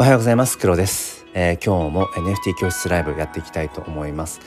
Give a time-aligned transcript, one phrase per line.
[0.00, 0.58] おはようございます。
[0.58, 4.38] 黒です、えー、今日も NFT 教室ライブやっていきたいと思います。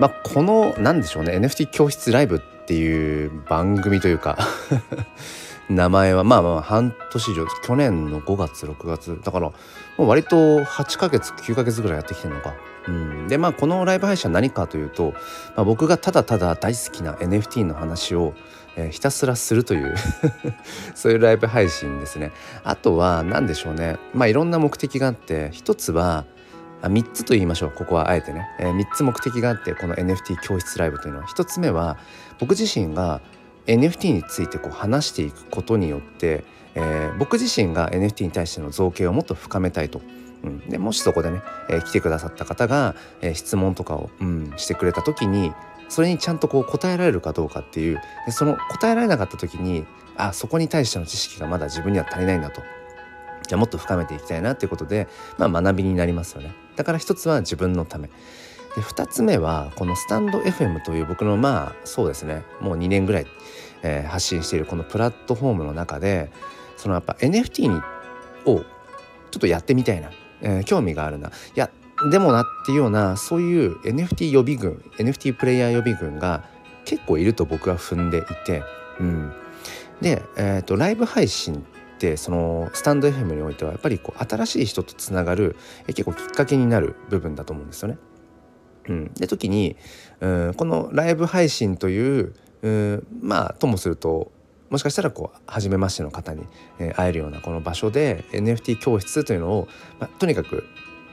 [0.00, 1.36] まあこの何でしょうね。
[1.36, 4.38] NFT 教室ライブっていう番組というか。
[5.68, 9.20] 名前はまあまあ半年以上去年の5月6月。
[9.22, 9.52] だから
[9.96, 12.54] もう割と8ヶ月9ヶ月ぐらいやってきてるのか。
[12.86, 15.12] うん、でまあこのライブ配信は何かというと、
[15.56, 18.34] まあ、僕がただただ大好きな NFT の話を、
[18.76, 19.94] えー、ひたすらするという
[20.94, 22.32] そういうライブ配信ですね。
[22.62, 23.98] あとは何でしょうね。
[24.12, 26.26] まあいろんな目的があって一つは
[26.82, 27.70] あ3つと言いましょう。
[27.70, 31.26] ここはあえてね、えー、3つ目的があってこの NFT 教室ライブというのは。
[31.26, 31.96] 1つ目は
[32.38, 33.22] 僕自身が
[33.66, 40.00] NFT についてこう話していくことによって、えー、僕自身が NFT に対しての造形をもっと深めたいと。
[40.42, 41.40] うん、でもしそこでね、
[41.70, 45.52] えー、来てくださった方が、えー、質問とかを、うん、してくれた時に
[45.88, 48.00] それにちゃんとこう答えられるかどうかっていう。
[48.26, 52.62] でその答えられなかった時にあそこに対しての知識がまだ自分には足りないんだと。
[53.46, 55.06] じゃあもっと深めていきたいなっていうことで、
[55.38, 56.54] まあ、学びになりますよね。
[56.76, 58.08] だから一つは自分のため。
[58.76, 62.42] で2つ目はこのスタンド FM という僕のまあそうですね。
[62.60, 63.26] もう2年ぐらい、
[63.82, 66.30] えー、発信しているこのプラットフォームの中で
[66.76, 67.80] そのやっぱ NFT に
[68.46, 68.60] を
[69.30, 70.10] ちょっとやってみたいな
[70.44, 71.28] えー、興味があるな。
[71.28, 71.70] いや
[72.10, 76.44] でもなっていうようなそういう NFT 予備軍 NFT プレイヤー予備軍が
[76.84, 78.62] 結構いると僕は踏んでいて、
[79.00, 79.32] うん、
[80.00, 81.54] で、えーと、ライブ配信
[81.94, 87.96] ってそのスタンド FM においてはやっぱりこう新しい人とつながる、結構きっかけになる部分だと思うんですよね。
[88.88, 89.76] うん、で時に、
[90.20, 94.30] うん、このライブ配信という、うん、まあともすると
[94.70, 96.46] もしかしたらこう初めましての方に、
[96.96, 99.68] 会えるようなこの場所で NFT 教室というのを、
[100.00, 100.64] まあ、とにかく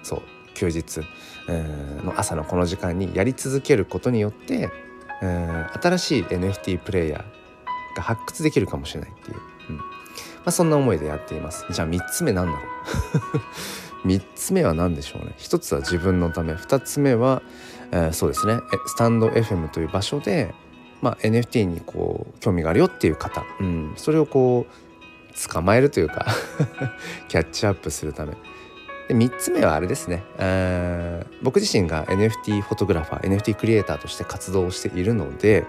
[0.02, 0.22] そう
[0.56, 1.02] 休日、
[1.48, 4.70] えー、の朝のこの時間にやり続けることによって、
[5.22, 9.38] えー、新しい NFT プレイヤーが発掘できるかもしれないっていう、
[9.70, 9.78] うん。
[9.78, 9.84] ま
[10.46, 11.66] あ、そんな思いでやっています。
[11.70, 12.62] じゃあ3つ目なんだろう。
[14.06, 15.34] 3つ目は何でしょうね。
[15.38, 16.54] 1つは自分のため。
[16.54, 17.42] 2つ目は、
[17.92, 18.60] えー、そうですね。
[18.88, 20.53] スタンド FM という場所で
[21.02, 26.25] まあ、NFT にこう興味があるよっていう方、うん、それをこう捕まえるというか
[27.28, 28.34] キャッチアップするため。
[29.08, 30.24] で3つ目はあれですね。
[31.42, 35.66] 僕自身が NFT フォトグラファー NFT クリエイターとして活動しているので、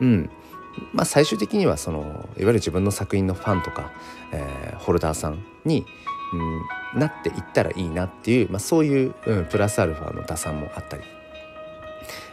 [0.00, 0.30] うん。
[0.94, 3.92] まあ、最終的にはそのいわゆる自分の作品のファンとか、
[4.32, 5.84] えー、ホルダーさんに、
[6.32, 11.02] うん、なっていったらいいなっていう、まあ、そういう、うん、プラスアルファの打算もあったり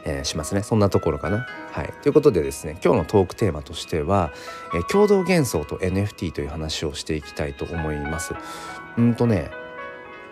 [0.05, 1.45] えー、しますねそんなところかな。
[1.71, 4.31] はい、ということでですね今日のトークテーマとしては、
[4.73, 8.33] えー、共同幻想と NFT という話をしていきたいと思います。
[8.97, 9.51] うんとね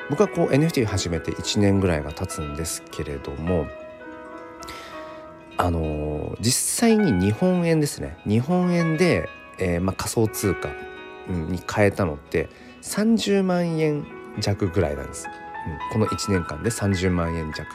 [0.09, 3.67] 僕はこう NFT 始めて1年ぐらいが経つんですけれども
[5.57, 9.27] あのー、実際に日本円ですね日本円で、
[9.59, 10.69] えー、まあ、仮想通貨
[11.27, 12.47] に変えたのって
[12.87, 14.05] 30万円
[14.39, 15.27] 弱ぐらいなんです、
[15.89, 17.67] うん、この1年間で30万円弱。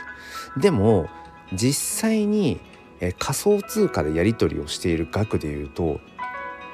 [0.60, 1.08] でも
[1.52, 2.60] 実際に、
[3.00, 6.00] え仮想通貨でやり取りをしている額でいうと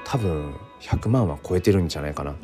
[0.04, 2.34] 多分100万は超えてるんじゃないかな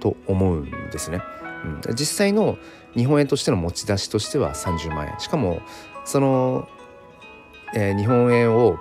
[0.00, 1.20] と思うんですね。
[1.64, 2.58] うん、実際の
[2.96, 5.18] 日本円としての持ち出しとしては30万円。
[5.18, 5.62] しかも
[6.04, 6.68] その、
[7.74, 8.78] えー、日本円を、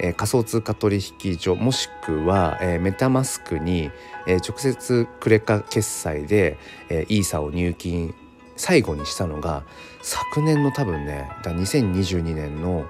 [0.00, 3.90] えー、仮想通貨取引所もしくは、えー、メタマスクに、
[4.26, 8.14] え直接クレカ決済で、えイーサを入金
[8.56, 9.64] 最後にしたのが
[10.02, 12.84] 昨年の多分ねだ2022年の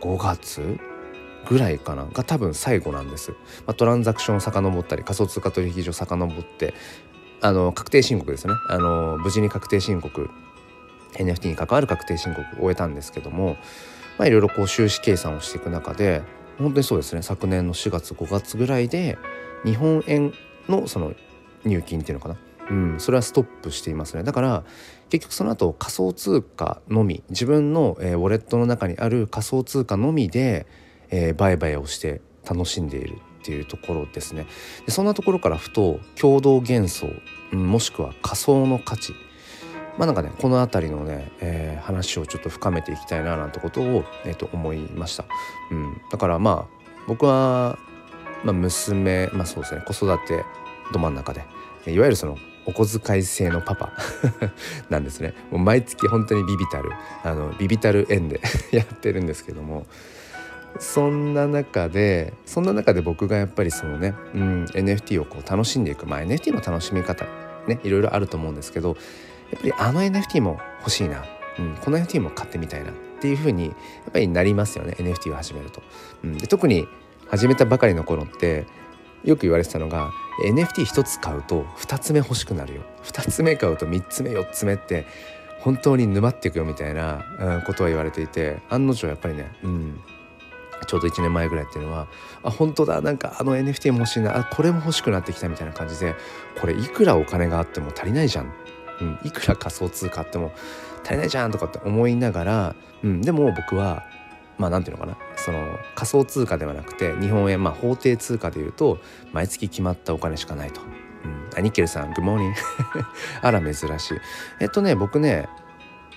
[0.00, 0.78] 5月
[1.48, 3.36] ぐらいかなが多分最後なんです、ま
[3.68, 6.74] あ、トランザクションを遡ったり仮想通貨取引所遡って
[7.40, 8.54] あの確定申告ですね。
[8.68, 10.30] あの無事に確定申告
[11.14, 13.56] NFT に関わる確定申告を終えたんですけども
[14.18, 16.22] まあいろいろこう収支計算をしていく中で
[16.58, 17.22] 本当にそうですね。
[17.22, 19.18] 昨年の4月5月ぐらいで
[19.64, 20.32] 日本円
[20.68, 21.14] のその
[21.64, 22.36] 入金っていうのかな。
[22.70, 24.22] うん、それはストップしていますね。
[24.22, 24.64] だから
[25.10, 30.66] 結局その後仮想通貨のみ自分の、えー、ウォレットの中にある仮想通貨のみで、
[31.10, 34.46] えー、売買をして楽しんでいるっていうところですね。
[34.86, 37.08] でそんなところからふと共同幻想、
[37.52, 39.14] うん、もしくは仮想の価値
[39.98, 45.24] まあなんかねこの辺りのね、えー、話をちょっと深めていきたいななんてことを、えー、と思いました、
[45.70, 47.78] うん、だからまあ僕は、
[48.44, 50.44] まあ、娘まあそうですね子育て
[50.92, 51.44] ど真ん中で
[51.86, 53.92] いわゆるそのお小遣い制のパパ
[54.88, 55.34] なんですね。
[55.50, 56.92] もう毎月本当にビビたる
[57.24, 58.40] あのビビたる円で
[58.70, 59.86] やってるんですけども
[60.78, 66.06] そんな中でそんな中で僕がやっぱりそのね、うん、NFT をこう楽しんでいく。
[66.06, 67.26] まあ NFT の楽しみ方
[67.66, 68.96] ねいろいろあると思うんですけど
[69.52, 71.24] やっぱりあの NFT も欲しいな、
[71.58, 73.74] うん、この NFT も買ってみたいなっていう風にやっ
[74.12, 74.96] ぱりなりますよね。
[74.98, 75.82] NFT を始めると。
[76.24, 76.88] うん、で特に
[77.28, 78.66] 始めたばかりの頃って
[79.24, 80.10] よく言われてたのが
[80.44, 82.82] NFT1 つ買うと2つ目欲しくなるよ。
[83.04, 85.06] 2つ目買うと3つ目4つ目って
[85.60, 87.24] 本当に沼っていくよみたいな、
[87.64, 90.00] ことは言われていて案の定やっぱりね、うん、
[90.88, 92.08] ちょうど1年前ぐらいっていうのは
[92.42, 93.00] あ本当だ。
[93.00, 94.36] なんかあの NFT も欲しいな。
[94.36, 96.16] あこれも欲しくなってきたみたいな感じで
[96.60, 98.52] これいくらお金があっても足りないじゃん、
[99.02, 100.52] うん、いくら仮想通貨あっても
[101.02, 104.04] 足りないじゃんとかって思いながら、うん、でも僕は
[104.58, 108.98] まあ何ていうのかなその仮想通貨ではなくて日本円まあ法定通貨でいうと
[109.32, 110.80] 毎月決まったお金しかないと。
[111.56, 112.56] うん、ニッケルさんグモーニング
[113.42, 114.18] あら珍しい。
[114.60, 115.48] えっとね僕ね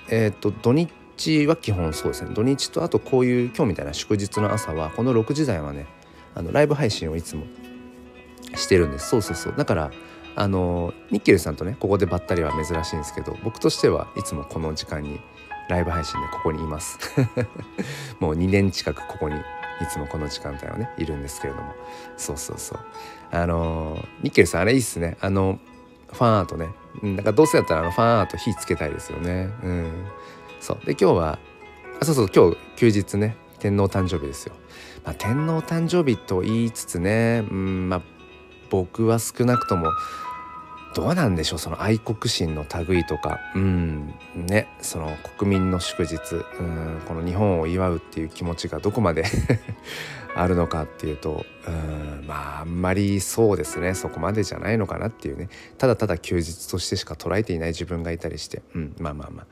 [0.10, 2.32] えっと土日は基本そうですね。
[2.34, 5.86] 土日とあとこういう今日みたいな祝日の朝はこの6時台はね
[6.36, 7.46] あのライブ配信をいつも
[8.56, 9.10] してるんです。
[9.10, 9.54] そうそうそう。
[9.56, 9.92] だから
[10.36, 15.20] あのニッケルさんとねここでばったりは珍しいんですけど僕としてはいつもこの時間に
[15.70, 17.00] ライブ配信でここにいます。
[18.20, 19.40] もう2年近くここにい
[19.90, 21.74] つもこの時間帯はねいるんですけれども。
[22.18, 22.80] そうそうそう。
[23.32, 25.18] あのニッケルさんあれいいっすね。
[25.22, 25.60] あの
[26.12, 26.70] ファンアートね、
[27.18, 29.50] だからどうせやったらあのファンアート火つけたいですよね。
[29.64, 30.06] うん。
[30.60, 30.86] そう。
[30.86, 31.40] で今日は
[32.00, 34.54] あそうそう今日休日ね天皇誕生日ですよ、
[35.04, 38.02] まあ、天皇誕生日と言いつつねうんまあ
[38.70, 39.90] 僕は少なくとも
[40.96, 43.42] どうなんでしょうその愛国心の類とか。
[43.54, 44.14] うん。
[44.34, 44.70] ね。
[44.82, 46.16] その国民の祝日。
[46.36, 47.02] うん。
[47.06, 49.26] この日本を祝うっていう気持ちがどこまで
[50.38, 51.46] あるのかっていうと。
[51.68, 52.26] うん。
[52.26, 53.94] まああんまりそうですね。
[53.94, 55.50] そこまでじゃないのかなっていうね。
[55.78, 59.46] ただただ休日としてしか捉えていない自分がいたりして、うん、まあまあまあ。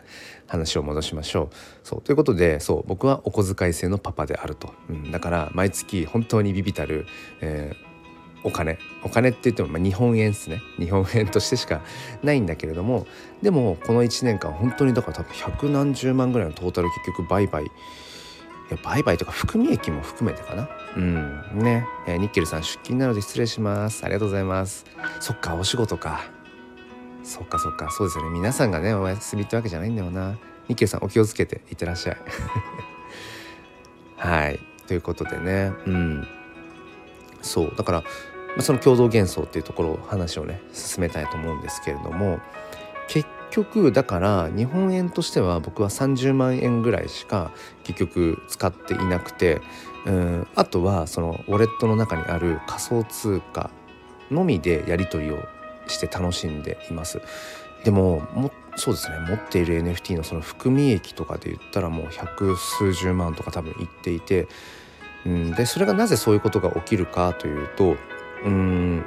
[0.48, 1.56] 話を戻しましょう。
[1.84, 2.02] そう。
[2.02, 2.84] ということでそう。
[2.88, 7.06] 僕はお小遣い制のパパであると、うん、だから毎月本当にビビたる、
[7.42, 7.93] えー
[8.44, 8.78] お金。
[9.04, 10.62] お金って言ってもまあ日本円ですね。
[10.78, 11.82] 日本円としてしか
[12.24, 13.08] ないんだけれども
[13.42, 17.64] でもこの1年間本当にだから多分百何十万ぐらいのトータル結局売買。
[17.64, 17.68] い
[18.70, 20.70] や売買とか含み益も含めてかな。
[20.96, 21.42] うん。
[21.60, 24.04] ね、え、ニッケルさん出勤なので失礼します。
[24.06, 24.86] ありがとうございます。
[25.20, 26.24] そっかお仕事か。
[27.24, 27.90] そっかそっか。
[27.92, 28.30] そうですよね。
[28.30, 30.38] 皆さんがねお休みってわけじゃないんだよな。
[30.70, 32.18] ニッケルさんお気をつけていってらっしゃい。
[34.18, 34.60] はい。
[34.88, 35.74] ということでね。
[35.86, 36.28] うん。
[37.42, 37.74] そう。
[37.76, 38.04] だから、
[38.60, 42.40] その共同幻想っていうところを話をね進めたいと思うんですけれども
[43.08, 47.52] 結局だから日本円としては僕は30万円ぐらいしか
[47.84, 49.62] 結局使っていなくて
[50.06, 53.70] うんあとはそのウォレットの中にある仮想通貨
[54.32, 55.38] のみでやり取りを
[55.88, 57.22] して楽しんでいます。
[57.84, 64.48] でももそうですね持っている NFT のその含み益とかで言ったらもう百数十万とか多分いっていて、
[65.26, 67.98] うん、でそれがなぜそういうことが起きるかというと
[68.46, 69.04] うん。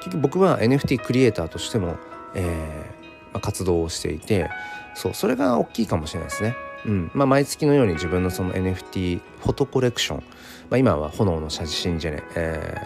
[0.00, 1.96] 結局僕は NFT クリエイターとしても、
[2.34, 4.50] えーまあ、活動をしていて
[4.94, 6.54] そうそれが大きいかもしれないですね。
[6.86, 7.10] うん。
[7.14, 10.24] まあ、毎月のように自分のその NFT フォトコレクション、ま
[10.72, 12.76] あ、今は炎の写真ジェネ、え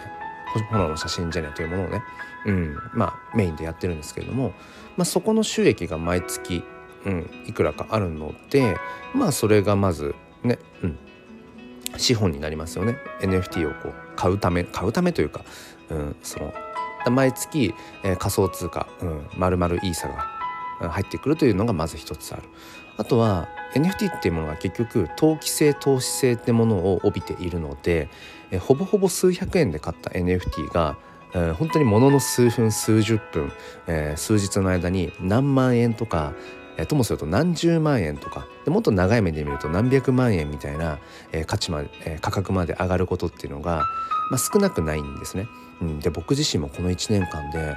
[0.55, 2.01] ー、炎の写真ジェネというものをね、
[2.45, 2.77] うん。
[2.93, 4.53] まあ、メインでやってるんですけれども、
[4.97, 6.63] まあ、そこの収益が毎月、
[7.05, 8.75] うん、いくらかあるので
[9.13, 10.99] まあそれがまずね、うん、
[11.97, 12.97] 資本になりますよね。
[13.21, 15.45] NFT をこう買うため買うためというか、
[15.89, 16.53] うん、その
[17.09, 17.73] 毎月、
[18.03, 22.43] えー、仮想通貨、うん、丸々イーサが入ってくるというのがまず一つある。
[22.97, 28.09] あとは NFT っていうものが結局投機性投資性ってものを帯びているので、
[28.51, 30.97] え、ほぼほぼ数百円で買った NFT が
[31.33, 33.51] えー、本当にものの数分数十分、
[33.87, 36.33] えー、数日の間に何万円とか
[36.79, 40.99] えともすると何十万円とかでもっと長い目で見ると何百万円みたいな、
[41.31, 43.83] え、価値まで、え、価格まで上がることっていうのが、
[44.31, 45.47] まあ、少なくないんですね。
[45.81, 47.75] うん、で僕自身もこの1年間で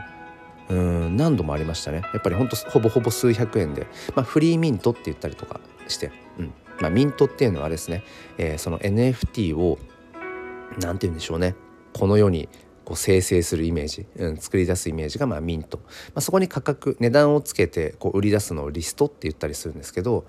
[0.69, 2.03] うん何度もありましたね。
[2.13, 8.05] やっぱりほんとほぼほぼ数百円で、まあ、フリーミントって言ったりとかして、うんまあ、ミントっていうのはですね、
[8.39, 9.79] えー、その NFT を
[10.81, 11.57] 何て言うんでしょうね。
[11.93, 12.49] この世に
[12.85, 20.25] こう生成するイメージ、うん、作り出すイメージがまあミント、まあ、そこに価格値段をつけてこう売り出すのをリストって言ったりするんですけど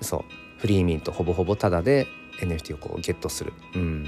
[0.00, 0.24] そう
[0.58, 2.06] フリーミントほぼほぼタダで
[2.40, 3.52] NFT をこうゲットする。
[3.74, 4.04] うん。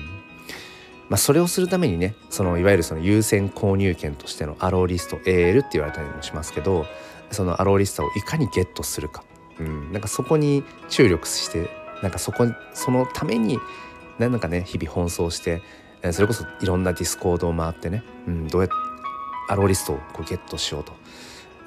[1.09, 6.85] まあ、それをするためにねそのいわゆるその優先購入権としてのアローリスト AL って言われたりもしますけど
[7.31, 9.25] そのアローリストをいかにゲットするか、
[9.59, 11.71] うん、なんかそこに注力して
[12.02, 13.59] なんかそこそのために
[14.19, 15.62] なんかね日々奔走して
[16.12, 18.75] それこそいろんなディスコードを回ってね、うん、どうやって
[19.49, 20.93] allowlist をこうゲットしようと。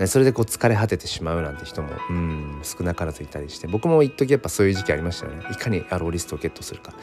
[0.07, 5.43] それでこう疲れ果ててしまうなんて人もうん少なからずいたりして僕も一時やっぱそういう時期ありましたよね。
[5.51, 6.93] いかに allowlist をゲットするか。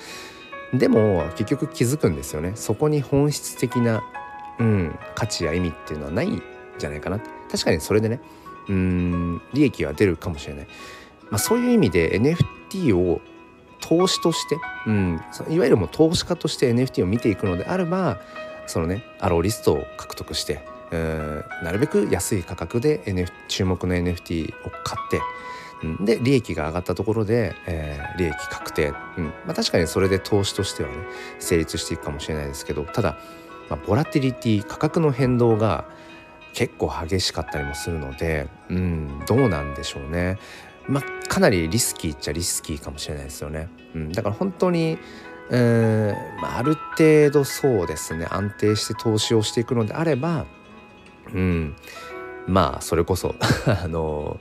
[0.73, 2.52] でも結局気づくんですよね。
[2.56, 4.02] そこに本質的な、
[4.58, 6.42] うん、価値や意味っていうのはないん
[6.78, 7.20] じゃないかな。
[7.50, 8.20] 確かにそれでね
[8.68, 10.66] うん利益は出るかもしれない、
[11.30, 13.20] まあ、そういう意味で NFT を
[13.80, 18.18] 投資として、うん、いわゆるもう投資家として NFT を見ていくのであれば
[18.66, 25.20] そのねアローリストを獲得してなるべく安い価格で、NF、注目の NFT を買って
[26.00, 29.25] で利益が上がったところで、えー、利益確定、うん。
[29.47, 30.97] まあ、確かにそれで投資としてはね
[31.38, 33.16] 成立していくかもしれないですけどただ、
[33.70, 35.85] まあ、ボラティリティ価格の変動が
[36.52, 40.38] 結構激しかったりもするので、うん、どうなんでしょうね。
[40.88, 43.68] まあ、かなりリスキーっちゃリスキーかもしれないですよね。
[43.95, 44.99] うん、だから本当に
[45.50, 48.26] うん、まあ、ある程度そうですね。
[48.30, 50.47] 安定して投資をしていくのであれば、
[51.33, 51.76] うん、
[52.47, 53.35] まあそれこそ
[53.66, 54.38] あの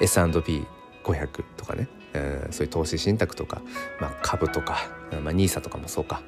[0.00, 3.62] S&P500 とかね、うん、そういう投資信託とか、
[4.00, 4.88] まあ、株とか、
[5.22, 6.22] まあ、NISA とかもそうか、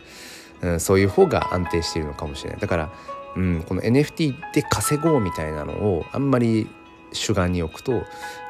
[0.60, 2.60] うん、そういう方が安定しているのかもしれない。
[2.60, 2.90] だから、
[3.34, 6.68] うん、この NFT で稼ごうみたいなのをあんまり
[7.12, 8.04] 主眼に置くと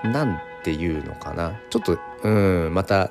[0.04, 1.60] 何ていうのかな。
[1.70, 3.10] ちょっと、うん、また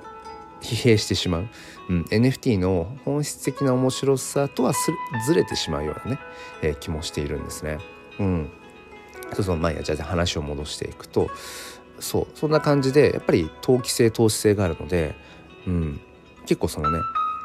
[0.62, 1.48] 疲弊してしまう、
[1.90, 4.74] うん、NFT の本質的な面白さとは
[5.26, 6.20] ずれてしまうようなね、
[6.62, 7.80] えー、気もしているんですね。
[8.20, 8.50] うん、
[9.34, 11.30] そうそうまあいやじゃあ話を戻していくと
[12.00, 15.16] そうそんな感じでやっぱり投機性投資性があるので、
[15.66, 16.02] うん、
[16.42, 17.00] 結構そのね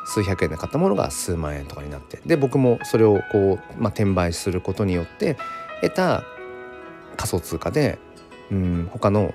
[0.07, 5.37] 数百円で買ったものが数万円とかになってで僕もそれをこう、まあ、転売することによって
[5.83, 6.25] 得た
[7.17, 7.99] 仮想通貨で、
[8.51, 9.35] うん、他の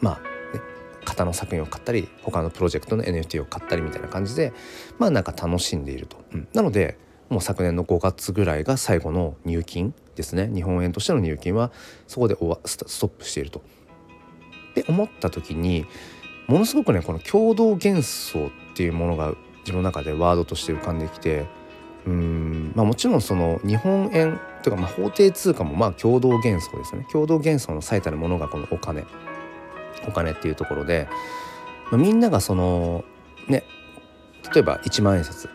[0.00, 0.62] まあ、ね、
[1.04, 4.52] 型の作品を買ったり他のプロジェクトの NFT を買ったりみたいな感じで
[4.98, 6.18] まあなんか楽しんでいると。
[6.32, 6.98] うん、なので
[7.28, 10.50] もう昨年の5月ぐらいが最後の入金ですね。
[10.52, 11.72] 日本円としての入金は
[12.06, 13.60] そこでストップしていると。
[13.60, 13.62] っ
[14.74, 15.86] て思った時に
[16.46, 21.46] ものすごくねこの共同幻想っていうものが自分の中でワードとして浮かんできて
[22.06, 22.72] うん。
[22.74, 27.06] まあもちろんその日本円というかまあ法定通貨もまあ共同幻想ですね。
[27.10, 29.04] 共同幻想の最たるものがこのお金。
[30.06, 31.08] お金っていうところで、
[31.90, 33.04] ま、みんながその
[33.48, 33.64] ね
[34.52, 35.48] 例えば1万円札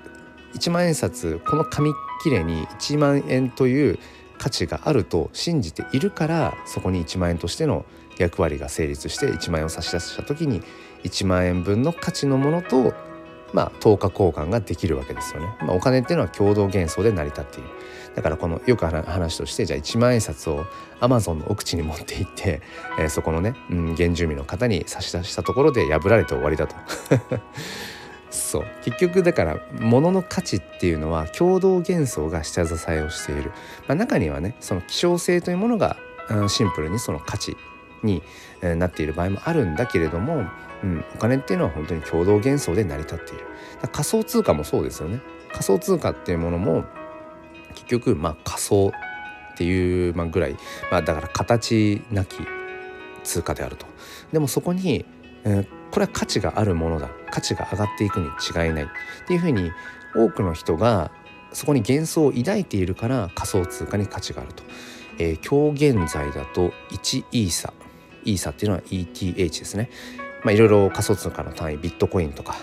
[0.56, 1.94] 1万円札この紙
[2.24, 4.00] 切れに1万円という
[4.38, 7.86] 価値があると信じているからそこに1万円としての
[8.18, 10.62] 役割が成立して1万円を差し出した時に
[11.04, 12.94] 1万円分の価値のものと
[13.54, 15.48] まあ等価交換ができるわけですよね。
[15.62, 17.70] まあ、お金っていうのは共同幻想で成り立っている。
[18.16, 20.66] だからこのよく話としてじゃあ1万円札を
[21.00, 22.62] アマゾンの奥地に持って行って、
[23.00, 26.76] えー、そこのね、うん、原住民の方に差し出したところで破られて終わりだと。
[28.30, 33.52] そう結局だから物の価値っていうのは共同幻想が下支えをしている、
[33.88, 35.98] まあ、中にはねその希少性というものが、
[36.30, 37.58] うん、シンプルにその価値
[38.04, 38.24] に、
[38.62, 40.46] なっている場合もあるんだけれども、
[40.84, 43.46] うん、お金っていうのは本当に共同幻想で成り立っている。
[43.92, 45.22] 仮想通貨もそうですよね。
[45.52, 46.86] 仮想通貨っていうものも
[47.76, 48.92] 結局まあ仮想
[49.54, 50.58] っていう、ぐらい、
[50.92, 52.38] まあ、だから形なき
[53.24, 53.86] 通貨であると。
[54.32, 55.06] でもそこに、
[55.44, 57.10] えー、これは価値があるものだ。
[57.30, 58.84] 価値が上がっていくに違いない。
[58.86, 58.88] っ
[59.28, 59.72] ていうふうに
[60.16, 61.12] 多くの人が
[61.54, 64.64] そこに幻想を抱いているから仮想通貨に価値があると、
[65.20, 67.74] えー、今日現在だと1イーサ。
[68.24, 69.90] イーサっていうのは ETH ですね。
[70.44, 72.56] まあいろいろ仮想通貨の単位ビットコインとか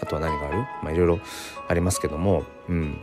[0.00, 0.58] あとは何がある？
[0.82, 1.20] まあいろいろ
[1.68, 2.98] ありますけどもうん。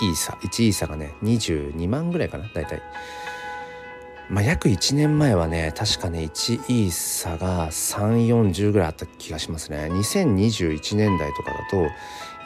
[0.00, 2.80] イーサ1イーサがね22万ぐらいかな大体。
[4.30, 9.90] まあ約1年前はね確かね1イーサが340ぐらいあった気がしますね。
[9.92, 11.90] 2021年代とかだと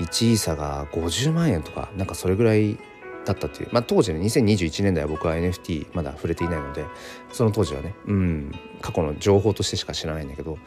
[0.05, 2.79] 1イーサが50万円とかなんかそれぐらい
[3.27, 6.85] だったっていう、まあ、当時ね2021年代は僕は NFT まだ触れていないので
[7.33, 10.59] その当時はねうん過去の情報としてしか知らないんだけど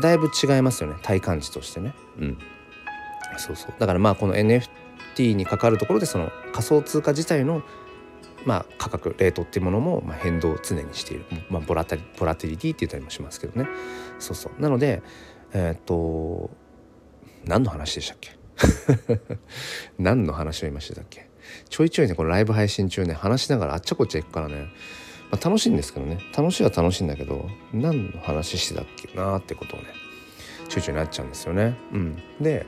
[0.00, 0.96] だいぶ違いますよね。
[1.02, 1.94] 体感値としてね。
[2.18, 2.38] うん。
[3.38, 3.74] そうそう。
[3.78, 7.62] だからまあこの NFT に関わるところでその仮想通貨自体の
[8.46, 13.68] まあ、価格レートっていうものもまあ変動を常にしている、まあ、ボラタリボラティリティって言ったりもしますけどね。
[14.18, 14.62] そうそう。
[14.62, 15.02] なので
[15.52, 16.50] えっ、と
[17.44, 18.38] 何の話でしたっけ？
[19.98, 21.29] 何の話を今してたっけ？
[21.68, 24.68] ちょいちょいねこのライブ配信中ね話しながらあっちゃこっちゃ行くからね、
[25.30, 29.86] まあ、楽しいんですけどね楽しいは楽しいんだけど何の話してたっけなーってことをね
[30.68, 31.76] ちょいちょいなっちゃうんですよね。
[31.92, 32.64] うん、で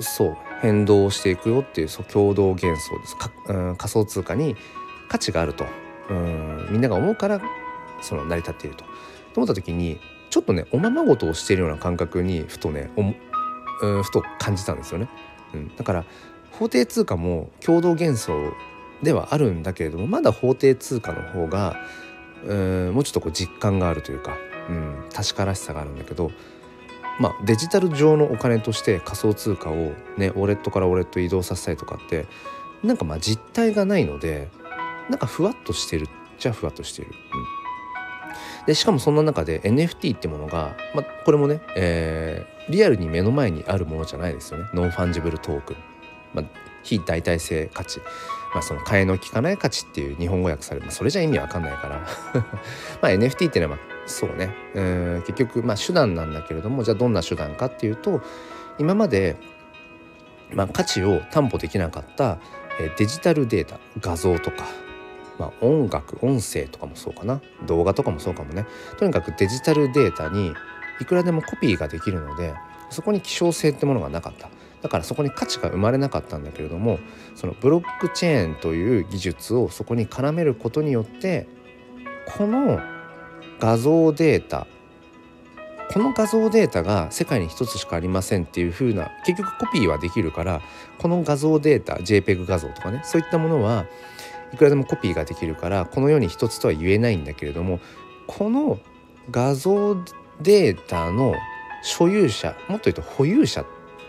[0.00, 4.56] そう変動していくよっていうそう共同幻想ですか、うん、仮想通貨に
[5.08, 5.66] 価値があると
[6.10, 7.40] うんみんなが思うから
[8.02, 8.84] その成り立っていると。
[8.84, 10.00] と思った時に
[10.30, 13.02] ちょっとねおままごとをしているような感覚にふとねう
[13.98, 15.08] んふと感じたんですよね。
[15.54, 16.04] うん、だから
[16.58, 18.52] 法定通貨も共同幻想
[19.02, 21.76] ではあるんだけれどもまだ法定通貨の方が
[22.44, 24.36] うんもうちょっとこう実感があるというか、
[24.68, 26.30] うん、確からしさがあるんだけど、
[27.18, 32.26] まあ、デジタル上のお金として仮想通貨を、ね、ウォレットからウォレット移動させたりとかって
[32.82, 34.48] なんかまあ実体がないので
[35.10, 36.08] なんかふわっとしてる
[36.38, 37.10] じゃふわっとしている。
[37.10, 38.66] うん。
[38.66, 44.68] でしかもそんな中で NFT ってものが、まあ、これもね、えー、リアルに目の前にあるものじゃないですよね。
[44.74, 45.76] non-fungible token。
[46.34, 46.44] まあ、
[46.82, 48.00] 非代替性価値
[48.56, 51.96] まあ、その替えの利かない価値っていう日本語訳される、まあ、それじゃ意味わかんないから。
[53.02, 54.54] まあ NFT っていうのはそうね。
[54.74, 58.22] うん結局まあ手段なんだけれどもじゃあどんな手段かっていうと
[58.78, 59.36] 今まで、
[60.54, 62.38] まあ、価値を担保できなかった
[62.96, 64.64] デジタルデータ画像とか、
[65.38, 67.42] まあ、音楽音声とかもそうかな。
[67.66, 68.64] 動画とかもそうかもね。
[68.96, 70.54] とにかくデジタルデータに
[71.00, 72.54] いくらでもコピーができるので
[72.88, 74.48] そこに希少性ってものがなかった。
[74.86, 77.00] だからそこに価値が生まれなかったんだけれども
[77.34, 81.48] そのブロックチェーンという技術をそこに絡めることによって
[82.38, 82.78] この
[83.58, 84.68] 画像データ
[85.92, 90.60] この画像データが世界に一つしかありませんっていう風な結局コピーはできるから
[90.98, 93.86] この画像データ JPEG 画像とかねそういったものは
[94.52, 97.80] いくらでもコピーができるからこの世に一つとは言えないんだけれども
[98.28, 98.78] この
[99.32, 99.96] 画像
[100.40, 101.34] データの
[101.82, 103.66] 所有者もっと言うと保有者っ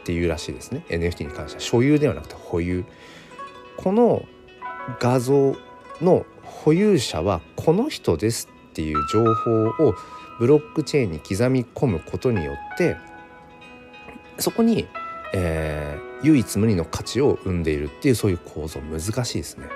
[0.07, 2.85] ていうらしいですね NFT に関しては所有ではなくて保有
[3.75, 4.23] この
[5.01, 5.53] 画像
[6.01, 9.95] の保有者はこの人ですっていう情報を
[10.39, 12.95] ブロックチェーンに刻み込むことによって
[14.39, 14.87] そこに、
[15.33, 19.67] えー、唯一無二の価値を生んでいるっていうそういう構造難しいですね。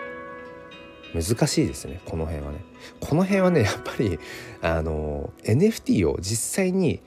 [1.13, 2.59] 難しいですねこの辺はね。
[3.01, 4.17] この辺はねやっぱり
[4.61, 7.01] あの NFT を実際に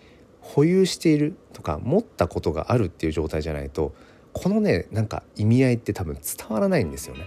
[0.44, 3.94] 保有しているとか持ったことがあるっていう状態じゃないと
[4.34, 7.24] このねなんか意味合いって多分伝わらないんですよね。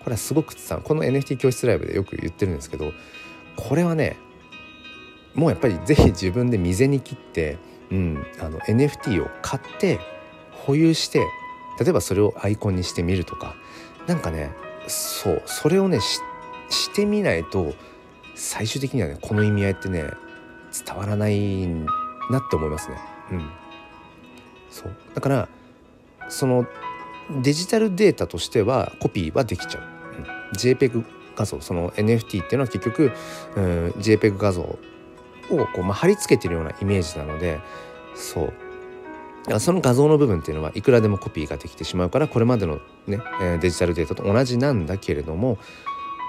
[0.00, 2.92] これはすごく伝わるこの NFT 教室ライブでよく言ってるんですけど
[3.56, 4.16] これはね
[5.34, 7.58] もうやっぱり是非自分で未然に切って、
[7.90, 9.98] うん、あの NFT を買って
[10.52, 11.20] 保有して
[11.80, 13.54] 例えばそれをアイコンにしてみるとか
[14.06, 14.50] なんかね
[14.86, 16.20] そうそれをねし
[16.94, 17.74] てみないと
[18.34, 20.04] 最終的にはねこの意味合いってね
[20.86, 21.66] 伝わらない
[22.30, 22.98] なって思いますね。
[23.32, 23.50] うん、
[24.70, 24.96] そう。
[25.14, 25.48] だから
[26.28, 26.66] その
[27.42, 29.84] デジタルデータとしてはコピーはできちゃう。
[30.18, 30.24] うん、
[30.56, 31.04] JPEG
[31.36, 31.60] 画像。
[31.60, 33.12] その NFT っていうのは結局、
[33.56, 34.78] うん、JPEG 画像を
[35.48, 37.60] こう、まあ、貼り付けてるようなイメージなので
[38.14, 38.52] そう。
[39.58, 43.22] その画像の部分っていうのはいくらでもコピーができてしまうからこれまでのね
[43.62, 45.56] デジタルデータと同じなんだけれども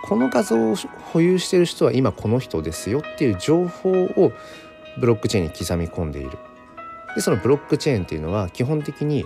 [0.06, 0.76] この画像を
[1.12, 4.32] 保有してる人は今この人ですよっていう情報を
[5.00, 6.32] ブロックチェーンに刻み込んでいる
[7.16, 9.26] でそのブロックチェーンっていうのは基本的に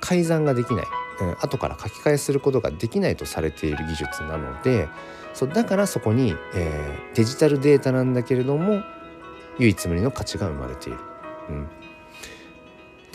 [0.00, 0.86] 改ざんができない、
[1.20, 4.88] うん、後から書き換えすることができないとされている技術なので
[5.32, 8.82] そうだからそこに、えー、デジタルデータなんだけれども
[9.58, 10.98] 唯一無二の価値が生まれている。
[11.48, 11.68] うん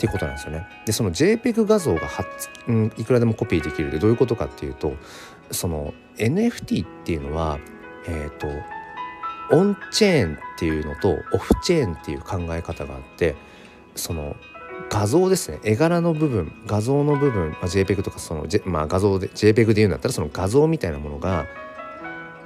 [0.00, 0.66] ていうことなんですよね。
[0.86, 2.24] でその JPEG 画像がは、
[2.68, 4.94] うん、いくらでもコピーできるでどういうことかっていうと
[5.50, 7.58] その NFT っていうのは
[8.06, 8.46] えっ、ー、と
[9.52, 13.34] オンチェーンっていうのとオフチェーンっていう考え方があって
[13.94, 14.36] その
[14.88, 21.46] 画像ですね絵柄の部分画像の部分、まあ、JPEG とかその、まあ、画像で JPEG で言うんだったらその画像みたいなものが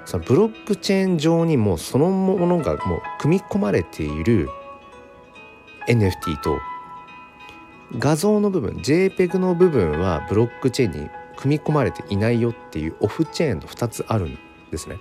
[0.04, 4.48] そのブロックチェーン上にもうそのものがもう組み込まれている
[5.88, 6.58] NFT と
[7.98, 14.38] 画像の部分 JPEG の部分はブロックチェーンに組み込まれていないよっていうオフチェーンと2つあるん
[14.70, 14.96] ですね。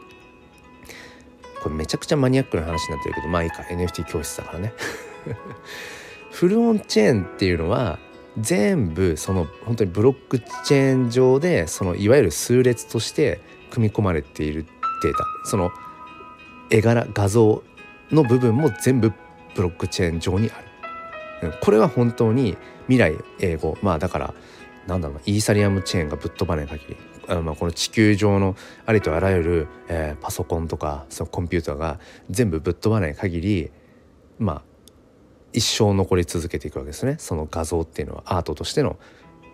[1.64, 4.74] これめちゃくちゃマニアックな話になってるけどまあいいか NFT 教室だからね。
[6.30, 8.00] フルオンチェーンっていうのは
[8.38, 13.40] 全部その本当にブロックチェーン上でそのいわゆる数列として
[13.72, 14.66] 組み込まれている
[15.04, 15.26] データ。
[15.46, 15.72] その
[16.70, 17.64] 絵柄画像
[18.12, 19.14] の部分も全部
[19.56, 20.60] ブロックチェーン上にあ
[21.42, 21.54] る。
[21.62, 24.34] これは本当に未来英語まあだから
[24.88, 27.13] なんだろうイーサリアムチェーンがぶっ飛ばない限り。
[27.28, 28.56] あまあこの地球上の
[28.86, 33.72] ありとあらゆる、えー、パソコンとかそのコンピューターが全部ぶっ飛ばない限り
[34.40, 34.62] まあ
[35.54, 38.98] 一生残り続けていくわけですねその画像っていうのはアートとしての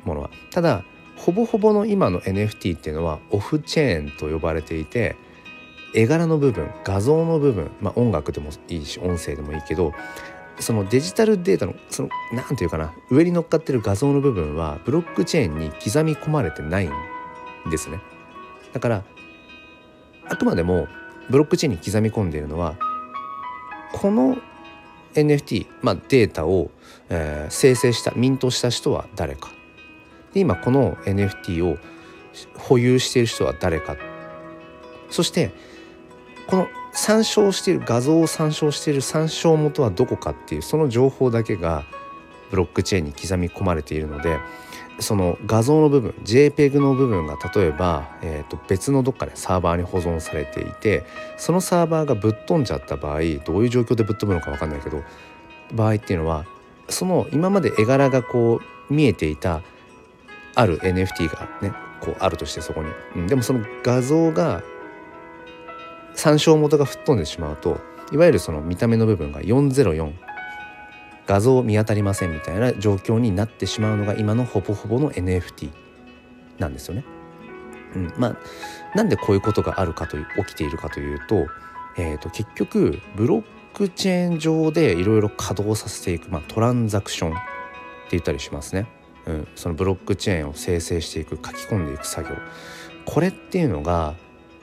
[0.03, 0.29] ものは。
[0.51, 0.84] ただ
[1.17, 5.17] ほぼほぼの今の NFT っていうのはオフチェーンと呼ばれていて
[5.93, 9.91] 絵柄の部分画像の部分、まあ、音楽でもいいし音声でもいいけど
[10.60, 16.91] そのデジタルデータのその何て言うかな上に乗っかってる画像の部分はブロックチェーンに刻み込まれてないん
[17.69, 17.99] ですね。
[18.73, 19.03] だから
[20.27, 20.88] あくまでも
[21.29, 22.75] ブロックチェーンに刻み込んでいるのは
[23.93, 24.38] この
[25.13, 26.69] NFT、まあ、データを、
[27.10, 29.49] えー、生成したミントした人は誰か。
[30.34, 31.77] で今この NFT を
[32.55, 33.97] 保有している人は誰か。
[35.10, 35.51] そして
[36.47, 41.84] この参照している画像を参照している参照元はどこかっていうその情報だけが
[42.49, 44.39] ブロックチェーンに刻み込まれているので
[44.99, 51.03] その画像の部分 JPEG の部分が例えば、えー、と別のどっかでサーバーに保存されていて
[51.38, 55.03] そのサーバーがぶっ飛んじゃった場合どういう状況でぶっ飛ぶのか分かんないけど
[55.73, 56.45] 場合っていうのは
[56.89, 58.59] その今まで絵柄がこ
[58.89, 59.62] う見えていた
[60.55, 64.63] ある NFT がねこうあるとしてそこに、うん、でもその画像が
[66.15, 67.79] 参照元が吹っ飛んでしまうと
[68.12, 70.13] いわゆるその見た目の部分が404
[71.29, 75.69] 画像見当たりませんみたいな状況になってしまうのが今のほぼほぼの NFT
[76.57, 77.05] なんですよね。
[77.93, 78.37] うん、まあ
[78.95, 81.45] なんでこういうことがあるかという起きているかというと,、
[81.99, 83.43] えーと、結局ブロッ
[83.75, 87.41] クチェーン上でいろいろ稼働させていく、まあ、トランザクションって
[88.11, 88.87] 言ったりしますね。
[89.27, 92.35] うん、そのブロックチェーンを生成していく書き込んでいく作業
[93.05, 94.15] これっていうのが、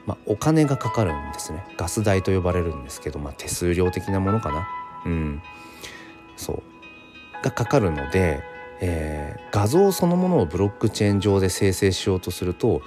[0.05, 4.66] まあ、お金がかかるんですねガス代と呼ばれるんですけど、まあ、手数料的なものかな。
[5.05, 5.42] うん、
[6.37, 6.62] そう。
[7.42, 8.42] がかかるので、
[8.81, 12.83] えー、画像そのものをブロックチェーン上で生成しようとすると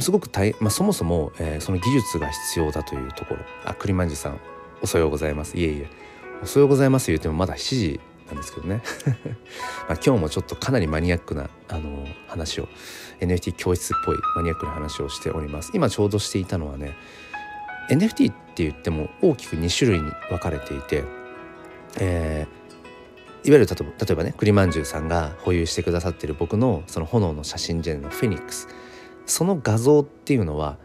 [0.00, 3.40] すごく大、まあ、そもそも、えー、その技術が必要だというところ。
[3.64, 4.40] あ栗まんじさん
[4.82, 5.56] おはようございます。
[5.56, 5.88] いえいえ。
[6.42, 8.82] おはようございます言ってもまだ7時なんですけどね。
[9.88, 12.68] まあ今日もちょっとかなりマニアックなあの話を
[13.20, 15.70] NFT 教室っぽいマニアックな話をしております。
[15.74, 16.94] 今ちょうどしていたのはね
[17.90, 21.04] NFT って言っても大きく2種類に分かれていて、
[21.98, 23.76] えー、いわゆる例
[24.10, 28.68] えばね栗まんじゅうさんが保有してくださってる僕のその炎の写真ジェネのフェニックス。
[29.26, 30.78] その画像っていうのは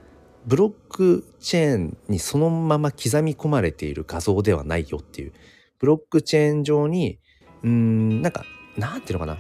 [0.46, 5.34] ブロックチェーンにそのまま刻み込まれている画像ではないよっていう。
[5.80, 7.20] ブロックチェーン上に
[7.64, 8.46] うんなんか
[8.78, 9.40] なんていうのかな。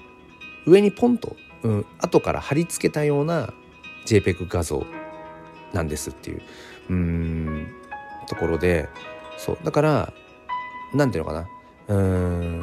[0.65, 3.53] 上にポンと、うん、後から貼り付けたような
[4.07, 4.85] JPEG 画像
[5.73, 6.41] なんですっていう。
[6.89, 7.67] うん
[8.27, 8.89] ところで
[9.37, 10.13] そうだから
[10.93, 11.47] なんていうのかな。
[11.87, 12.61] うん。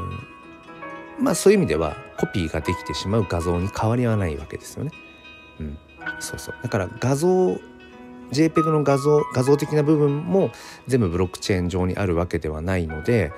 [1.20, 4.90] まあそういう意味ではコピーができてしまう画像に変わりはないわけですよね。
[5.60, 5.78] うん、
[6.20, 6.54] そうそう。
[6.62, 7.58] だから画像
[8.32, 10.50] JPEG の画像画像的な部分も
[10.86, 13.32] 全部ブロックチェーン上にあるわけではないので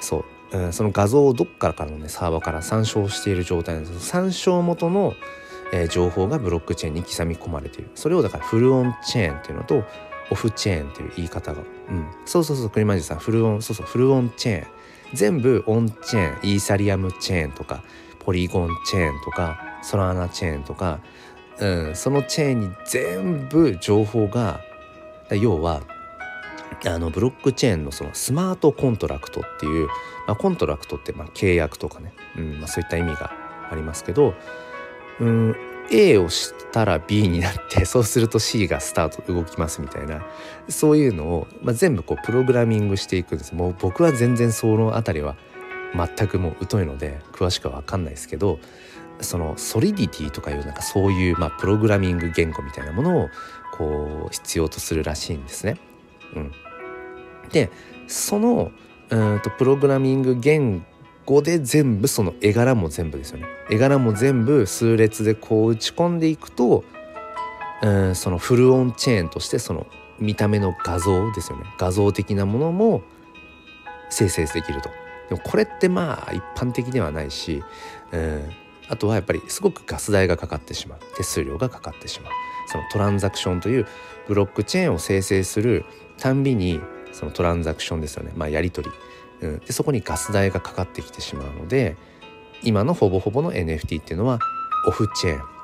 [0.00, 5.14] そう、うん、その画像をどっからからのねサーバーから参照している状態なんです参照元の、
[5.72, 7.90] えー、情報がブロックチェーンに刻み込まれている。
[7.94, 9.84] それをだから full on-chain っていうのと
[10.30, 12.70] off-chain っていう言い方が、うん、そうそうそう。
[12.70, 13.86] クリマジさん full on そうそう。
[13.86, 14.75] full on-chain。
[15.12, 17.82] 全部 on-chain イーサリアムチェーンとか
[18.18, 21.00] ポリゴンチェーンとかソラーナチェーンとか
[21.58, 24.60] うん、そのチェーンに全部情報が
[25.30, 25.82] 要は
[26.84, 29.86] あのブロックチェーンのそのスマートコントラクトっていう、
[30.26, 33.32] まあ、 contract ってまあ契約とかね、うんまあ、そういった意味が
[33.70, 34.34] ありますけど、
[35.20, 35.56] うん、
[35.90, 40.24] A をしたら B になって そうすると C がスタート動きますみたいな。
[40.68, 43.54] そういうのを、まあ、全部こうプログラミングしていくんです。
[43.54, 45.36] もう僕は全然その辺りは
[45.94, 48.58] 全くもう疎いので詳しくは分かんないですけど
[49.20, 53.28] そのソリディティとかいうなんかそういう、まあ、プログラミング言語みたいなものを
[53.76, 55.78] こう必要とするらしいんですね。
[56.34, 56.52] うん、
[57.50, 57.70] で
[58.06, 58.72] その
[59.08, 60.84] うんとプログラミング言
[61.26, 63.46] 語で全部その絵柄も全部ですよね。
[63.68, 66.84] 絵柄も全部数列でこう打ち込んでいくと
[67.82, 69.86] うんそのフルオンチェーンとしてその
[70.18, 71.64] 見た目の画像ですよね。
[71.78, 73.02] 画像的なものも
[74.08, 74.88] 生成できると。
[75.28, 77.62] でもこれってまあ一般的ではないし、
[78.12, 78.50] うん、
[78.88, 80.98] あとはやっぱりすごくガス代がかかってしまう。
[81.16, 82.32] 手数料がかかってしまう。
[82.68, 83.86] そのトランザクションという
[84.26, 85.84] ブロックチェーンを生成する
[86.18, 86.80] たんびに
[87.12, 88.94] そのトランザクションですよね、まあ、やり取り、
[89.40, 91.96] うん、でそこにガス代がかかってきてしまうので
[92.62, 94.38] 今のほぼほぼの NFT っていうのは
[94.86, 95.56] オフチェーン。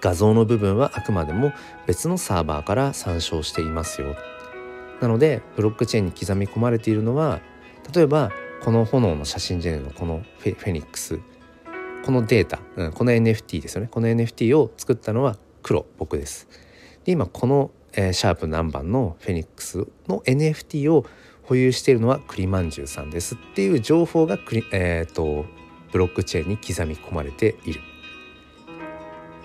[0.00, 1.52] 画像の部分はあくまでも
[1.86, 4.16] 別のサーバーから参照していますよ。
[5.00, 7.40] なのでブロックチェーンに刻み込まれているのは
[7.94, 8.30] 例えば
[8.62, 11.20] この炎の写真ジェネのこのフェニックス。
[12.04, 13.88] このデータ、うん、この NFT ですよね。
[13.90, 16.48] この NFT を作ったのは黒僕です。
[17.04, 21.04] で今この、えー、シャープ何番のフェニックスの NFT を
[21.50, 25.46] 保有しているのは栗まんじゅうさんですっていう情報がクリ、えーと、
[25.90, 27.80] ブロックチェーンに刻み込まれている。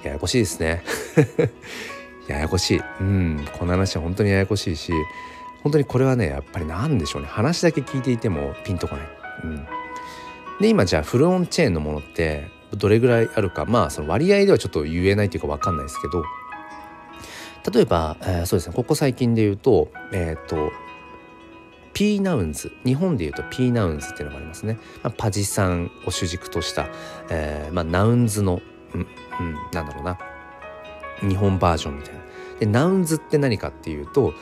[0.04, 0.84] ややこしいですね。
[2.30, 2.82] ややこしい。
[3.00, 4.94] うん、この話は本当にややこしいし
[5.64, 9.08] 本当にこれはねやっぱり何でしょうね話だけ聞いていてもピンとこない。
[9.44, 9.68] うん
[10.62, 16.24] で今じゃあフルオンチェーンのものってどれぐらいあるかまあその割合ではちょっと言えないというか分かんないですけど
[17.74, 20.72] 例えば、えー、そうですねここ最近で言うとえっ、ー、と
[21.96, 26.90] P ナウンズ日本で言うと P ナウンズっていうのがありますね、まあ、パジさんを主軸とした、
[27.30, 28.62] えーまあ、ナウンズの、
[28.94, 29.04] うん、う
[29.44, 30.20] ん、なんだろうな。
[31.22, 32.20] 日本バージョンみたいな。
[32.60, 34.34] でナウンズって何かっていうと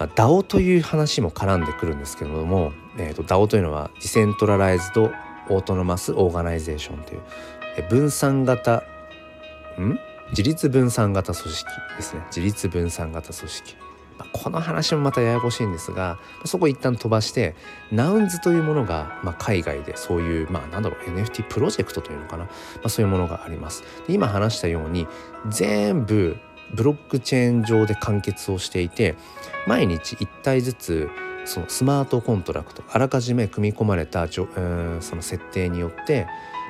[0.00, 5.10] まあ、DAO という話も絡んでくるんですけれども、えーと、DAO というのは decentralized
[5.50, 7.20] autonomous organization という、
[7.90, 8.82] 分散型
[9.78, 9.98] ん？
[10.30, 12.22] 自立分散型組織ですね。
[12.28, 13.76] 自立分散型組織。
[14.20, 17.54] まあ、この話もまたややこしいんですがそこ一旦飛ばして
[17.90, 22.50] ナウンズというものが、まあ、海外でそういうまあなんだろう NFT プロジェクトというのかな、ま
[22.84, 23.82] あ、そういうものがあります。
[24.06, 25.06] で今話したように
[25.48, 26.36] 全部
[26.74, 29.16] ブロックチェーン上で完結をしていて
[29.66, 31.08] 毎日1体ずつ
[31.46, 36.28] そのスマートコントラクトあらかじめ組み込まれたその設定によって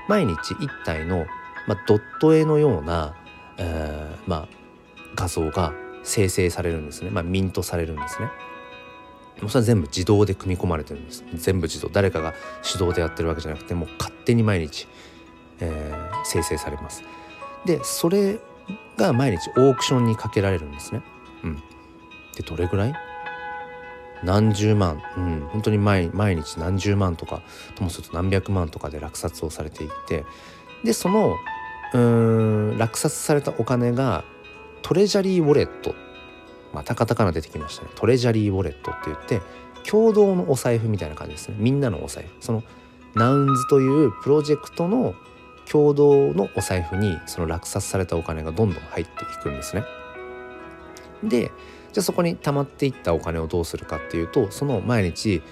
[0.08, 1.26] 毎日1体の、
[1.66, 3.14] まあ、ドット絵のような、
[3.58, 4.48] えー、まあ、
[5.16, 8.30] 画像が生成されるんですね、まあ、ミントされるんですね。
[9.40, 11.24] もうそれは全部自動で組み込まれてるんです。
[11.34, 11.88] 全部自動。
[11.88, 14.86] 誰かが手動でやってるわけじゃなくてもう勝手に毎日、
[15.60, 17.02] えー、生成されます。
[17.64, 18.38] でそれ
[18.96, 21.02] が毎日オークションにかけられるんですね。
[21.42, 21.56] うん。
[22.36, 22.94] でどれぐらい？
[24.22, 27.40] 何十万、うん、本当に毎毎日何十万とか
[27.74, 30.26] ともすると何百万とかで落札をされていって。
[30.84, 31.36] でその
[31.94, 34.24] うん落札されたお金が
[34.83, 35.95] トレジャリーウォレット。
[36.73, 37.90] またカタカナ出てきましたね。
[37.95, 39.40] トレジャリーウォレットって言って
[39.88, 41.57] 共同のお財布みたいな感じですね。
[41.59, 42.45] みんなのお財布。
[42.45, 42.62] その
[43.14, 45.14] ナウンズというプロジェクトの
[45.71, 49.85] 共同のお財布にその落札されたお金がどんどん入っていくんですね。
[51.25, 51.51] で
[51.93, 55.43] じゃあそこに溜まっていったお金をどうするかっていうとその毎日、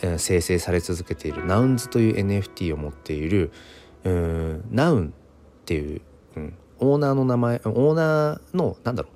[0.00, 3.52] えー、生成され続けているナウンズという NFT を持っている
[4.04, 5.14] うんナウン
[5.62, 6.00] っていう、
[6.82, 9.08] オーナーの名前オーナーのなんだろ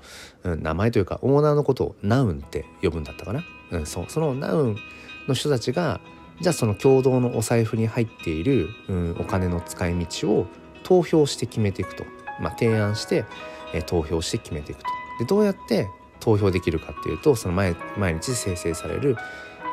[0.44, 4.76] う、うん、名前というかオーナーのことをナウンって呼ぶんだったかな、うん、そそのナウン
[5.26, 6.00] の人たちが
[6.40, 10.46] じゃあその共同のお財布に入っている、うん、お金の使い道を
[10.84, 12.04] 投票して決めていくと、
[12.40, 13.24] まあ、提案して、
[13.74, 14.88] えー、投票して決めていくと。
[15.18, 15.88] でどうやって
[16.20, 19.16] 投票できるかっていうとその毎毎日生成される、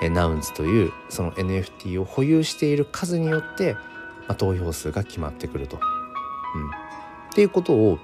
[0.10, 3.80] ナウンズというその NFT を保有している数によって、ま
[4.30, 5.78] あ、投票数が決まってくると。
[6.56, 6.83] うん、
[7.34, 8.00] っていうことを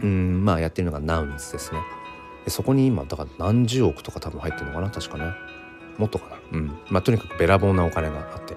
[0.00, 1.80] うんまあやってるのがナウンズですね。
[2.44, 5.32] でそこに今だから何十億とか多分入ってるのかな確かね。
[5.98, 6.36] もっとかな。
[6.52, 8.56] うんまあ、とにかくべらぼうなお金があって。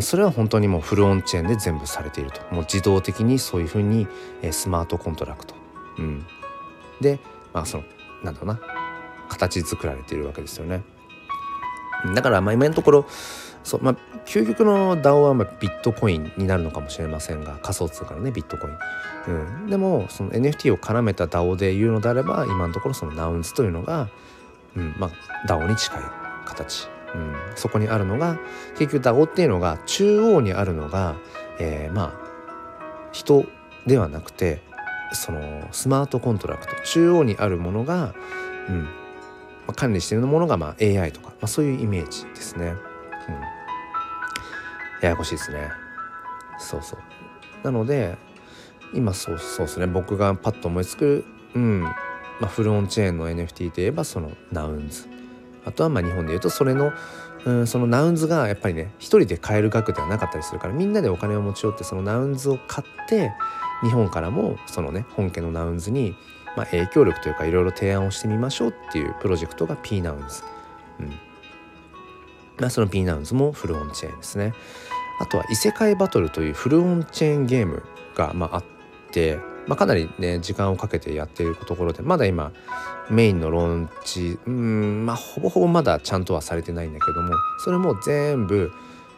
[0.00, 4.08] それは本当にもうフルオンチェーンで全部されているともう自動的にそういうふうに
[4.50, 5.54] スマートコントラクト、
[5.98, 6.26] うん、
[6.98, 7.20] で
[7.52, 7.84] まあその
[8.24, 8.60] なんだろうな
[9.28, 10.82] 形作られているわけですよね。
[12.14, 13.06] だからまあ今のところ
[13.64, 18.78] そうまあ究極の DAO はまあビットコインになるのかもしれませんが仮想通貨のねビットコイン。
[19.28, 19.30] う
[19.66, 24.08] ん、でもその NFT を絡めた DAO で言うのであれば今のところそのナウンズというのが、
[24.76, 26.02] うんまあ、DAO に近い
[26.44, 28.38] 形、うん、そこにあるのが
[28.78, 31.14] 結局 DAO っていうのが中央にあるのが、
[31.60, 32.22] えー、まあ
[33.12, 33.44] 人
[33.86, 34.60] ではなくて
[35.12, 38.14] そのスマートコントラクト中央にあるものが、
[38.68, 38.88] うんま
[39.68, 42.74] あ、管理しているものがまあ AI とか、まあ、そういうイメージですね。
[45.02, 45.68] ややこしいですね。
[46.58, 47.00] そうそう。
[47.64, 48.16] なので
[48.94, 49.86] 今そうそうですね。
[49.86, 51.82] 僕がパッと思いつく、うん。
[51.82, 51.92] ま
[52.42, 55.06] あ、フルオンチェーンの NFT といえばそのナウンズ
[55.64, 56.92] あとはまあ日本で言うとそれの
[57.44, 63.32] うん、そのナウンズがやっぱりね一人で買える額ではなかったりするからみんなでお金を持ち寄ってそのナウンズを買って
[63.82, 66.14] 日本からもそのね本家のナウンズに、
[66.56, 70.42] まあ、影響力というかいろいろ提案をしてみましょうっていうプロジェクトが P ナウンズ、
[71.00, 71.12] うん。
[72.62, 74.54] まあ、その P ナウンズもフルオンチェーンですね
[75.20, 77.82] あとは異世界バトルというフルオンチェーンゲーム
[78.14, 78.64] が、まあ、あっ
[79.10, 82.52] て、まあ、かなりね時間をかけてやっているところでまだ今
[83.10, 88.70] メインのローンチうんまあほぼほぼまだちゃんとはされてないんだけどもそれも全部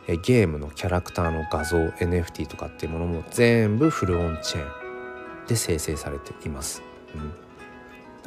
[0.06, 6.82] えゲームのキャラクターの画像 NFT とかっていうものも全部フルオンチェーンで生成されています。
[7.14, 7.32] うん、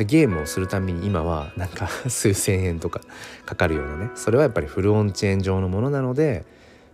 [0.03, 3.01] ゲームをするために今はなんか 数千円とか
[3.45, 6.45] かかるようなねそれはやっぱりフルオンチェーン上のものなので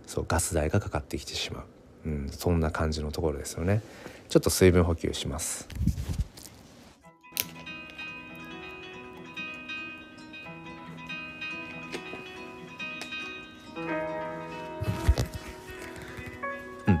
[0.06, 1.64] そうガス代がかかってきてしま
[2.06, 3.82] う、うん、そんな感じのところですよね。
[4.28, 5.68] ちょっと水分補給します。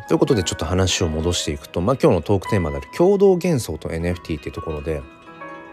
[0.06, 5.02] ということでちょっと話を戻していくと、まあ、今日のトークテーマである共同幻想と NFT っていうところで、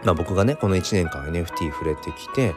[0.04, 2.54] まあ、僕がねこの1年間 NFT 触れてきて、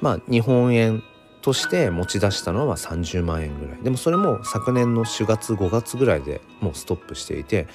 [0.00, 1.02] まあ、日本円
[1.42, 3.82] として持ち出したのは30万円ぐらい。
[3.82, 7.66] でもそれも昨年の4月5月ぐらいでもうストップしていて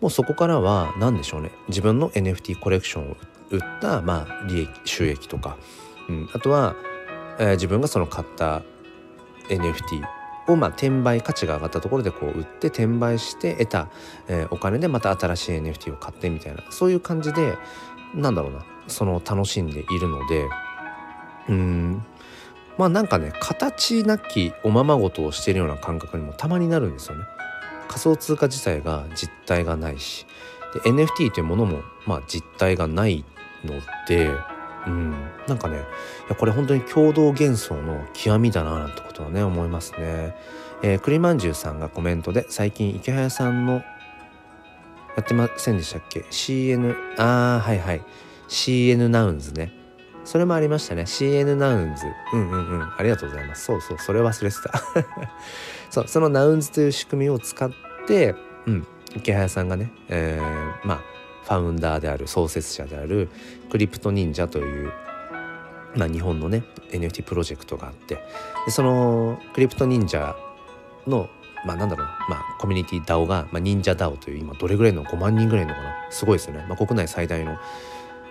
[0.00, 1.50] もうそこからは何でしょうね。
[1.68, 3.16] 自分の NFT コレクションを
[3.50, 5.56] 売ったまあ利益収益とか、
[6.08, 6.76] うん、あとは、
[7.38, 8.62] えー、自分がその買った
[9.48, 10.02] NFT
[10.46, 13.88] をまあ転売価値が上がったところでこう売って転売して得た、
[14.28, 16.62] えー、お金でまた新しい NFT を買ってみたいな。
[16.70, 17.58] そういう感じで
[18.14, 18.64] なんだろうな。
[18.86, 20.48] その楽しんでいるので。
[21.48, 22.04] うん。
[22.76, 27.24] まあなんかね形なきおままごとをしているような感覚にもたまになるんですよね。
[27.88, 30.26] 仮想通貨自体が実体がないし。
[30.74, 33.24] で NFT というものもまあ実体がない
[33.64, 33.74] の
[34.06, 34.30] で、
[34.86, 35.14] うん。
[35.48, 35.80] なんかねい
[36.28, 40.36] やこれ本当に共同幻想の極みだななんてことはね思いますね。
[40.82, 43.82] えー、栗まんじゅうさんがコメントで最近池早さんの
[45.18, 48.02] やってませんでしたっけ？CN ああはいはい。
[48.48, 49.72] CN ナウンズね。
[50.24, 51.02] それもありましたね。
[51.02, 52.04] CN ナウンズ
[52.34, 52.82] うんうんうん。
[52.82, 53.64] ありがとうございます。
[53.64, 53.98] そうそう。
[53.98, 54.80] それ忘れてた。
[55.90, 56.04] そう。
[56.06, 57.68] そのナウンズという仕組みを使っ
[58.06, 58.86] てうん。
[59.16, 61.00] 池早さんがね、えー、まあ
[61.42, 63.28] ファウンダーである創設者である
[63.70, 64.92] クリプト忍者という
[65.96, 68.22] まあ、日本のね NFT プロジェクトがあって。
[68.66, 70.36] でそのクリプト忍者
[71.08, 71.28] の
[71.68, 76.06] まあなんだろうまあコミュニティ DAO が、まあ、忍者 DAO という今どれぐらいの5万人ぐらいのかな。
[76.10, 77.58] すごいですよね、まあ、国内最大の、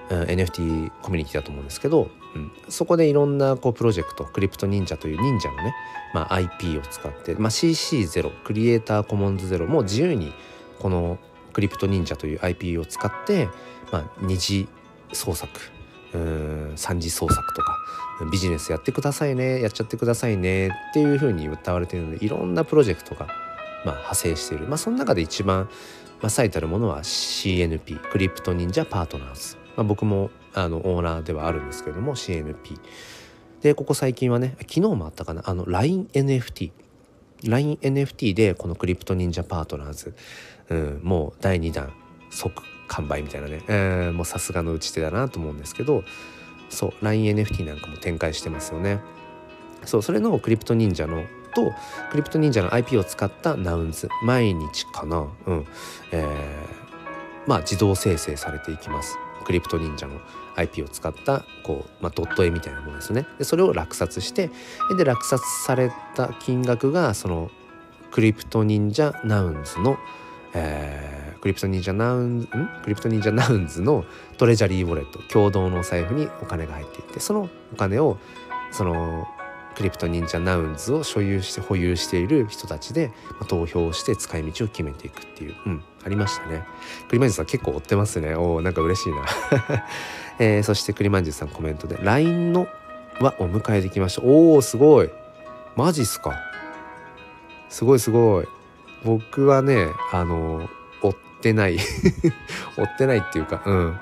[0.09, 5.75] うん、NFT コミュニティだと思うんですけど、うん、そこでいろんなこうプロジェクトクリプト忍者という忍者のね、
[6.15, 10.33] まあ、IP を使って、まあ、CC0 クリエイターコモンズゼロも自由に
[10.79, 11.19] この
[11.53, 13.49] クリプト忍者という IP を使って、
[13.91, 14.67] まあ、二次
[15.13, 15.51] 創作
[16.13, 17.77] うん三次創作とか
[18.25, 23.27] ビジネスやってくださいねやっちゃってくださいねっていうふうに歌われているのでいろんなプロジェクトが、
[23.85, 25.69] まあ、派生している、まあ、その中で一番、
[26.21, 32.79] まあ、最たるものは CNP クリプト忍者パートナーズ、まあ、僕もあのオーナーではあるんですけども CNP
[33.61, 36.71] でここ最近はね昨日もあったかなあの LINENFT
[37.43, 40.15] LINENFT でこのクリプト忍者パートナーズ、
[40.69, 41.93] うん、もう第2弾
[42.29, 46.03] 即完売みたいなね、えー、もうさすがの打ち手だなと思うんですけど
[46.69, 48.99] そう LINENFT なんかも展開してますよね。
[49.85, 51.23] そうそれのクリプト忍者の
[51.55, 51.73] と
[52.11, 55.27] クリプト忍者の IP を使ったナウンズ毎日かな。
[55.45, 55.65] うん。
[56.11, 59.17] えー、まあ自動生成されていきます。
[59.45, 60.19] クリプト忍者の
[60.57, 63.25] IP を使ったこう、まあ、ドット絵みたいなものですね。
[63.37, 64.49] でそれを落札して
[64.97, 67.49] で落札された金額がその
[68.11, 69.97] クリプト忍者ナウンズの、
[70.53, 72.47] えークリプト忍者ナウンん？
[72.83, 74.03] クリプト忍者ナウンズの
[74.37, 78.17] treasury wallet 共同のお財布にお金が入っていってそのお金を
[78.71, 79.27] その
[79.75, 86.63] クリプト忍者ナウンズを所有して保有している人たちで、まあ、投票して使い道を決めていくっていう、うん、ありましたね。
[87.07, 88.33] クリマンジュさん結構追ってますね。
[88.33, 89.23] おおなんか嬉しいな。
[90.39, 92.67] えー、そしてクリマンジュさんコメントで LINE の
[93.19, 94.23] はお迎えできました。
[94.23, 95.09] おおすごい。
[95.75, 96.33] マジっすか。
[97.69, 98.56] すごいすごい。
[99.07, 100.69] 僕はねあの
[101.01, 101.77] 追ってない。
[102.77, 103.99] 追ってないっていうかうん。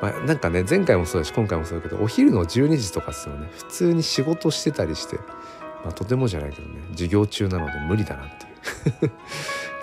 [0.00, 3.50] まあ、なんかね前回もそうだし今回もそうだけどお昼の12時とかっすよね。
[3.56, 5.16] 普通に仕事してたりして、
[5.84, 9.10] まあ、とてもじゃないけどね授業中なので無理だなっていう。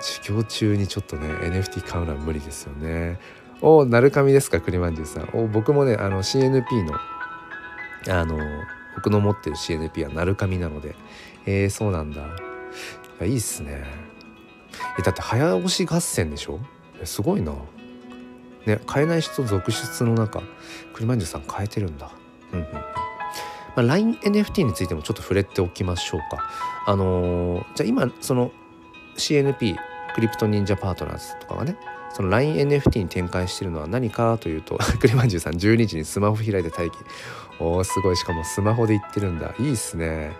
[0.00, 3.20] 授業中にちょっとね NFT 買うのは無理ですよね。
[3.60, 5.28] おなるかみですか栗まんじゅうさん。
[5.34, 6.94] お僕もねあの CNP の
[8.08, 8.38] あの
[8.94, 10.94] 僕の持ってる CNP はなるかみなので。
[11.44, 12.22] えー、そうなんだ。
[13.22, 13.84] いいっすね。
[14.98, 16.58] えだって早押し合戦でしょ？
[17.04, 17.52] すごいな。
[18.66, 20.42] ね、買えない人続出の中、
[20.94, 22.10] 栗まんじゅさん変えてるんだ。
[22.52, 22.66] うんうん。
[22.72, 22.82] ま
[23.76, 26.50] あ、LINENFT についてもちょっと触れておきましょうか。
[26.86, 28.50] あのー、じゃあ今、その
[29.16, 29.76] CNP、
[30.14, 31.76] クリプト忍者パートナーズとかがね、
[32.12, 36.96] その LINENFT に展開してるのは何かというと、栗まんじゅうさん12時にスマホ開いて待機。
[37.60, 38.16] おー、すごい。
[38.16, 39.54] しかもスマホで言ってるんだ。
[39.60, 40.32] いいっすね。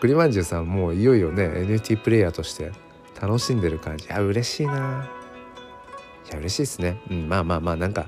[0.00, 2.72] 栗まんじゅうさんもういよいよね、NFT プレイヤーとして
[3.26, 4.10] 楽しんでる感じ。
[4.12, 5.08] あ、嬉しいな。
[6.26, 8.06] いや嬉しいですね、うん、まあまあまあなんか、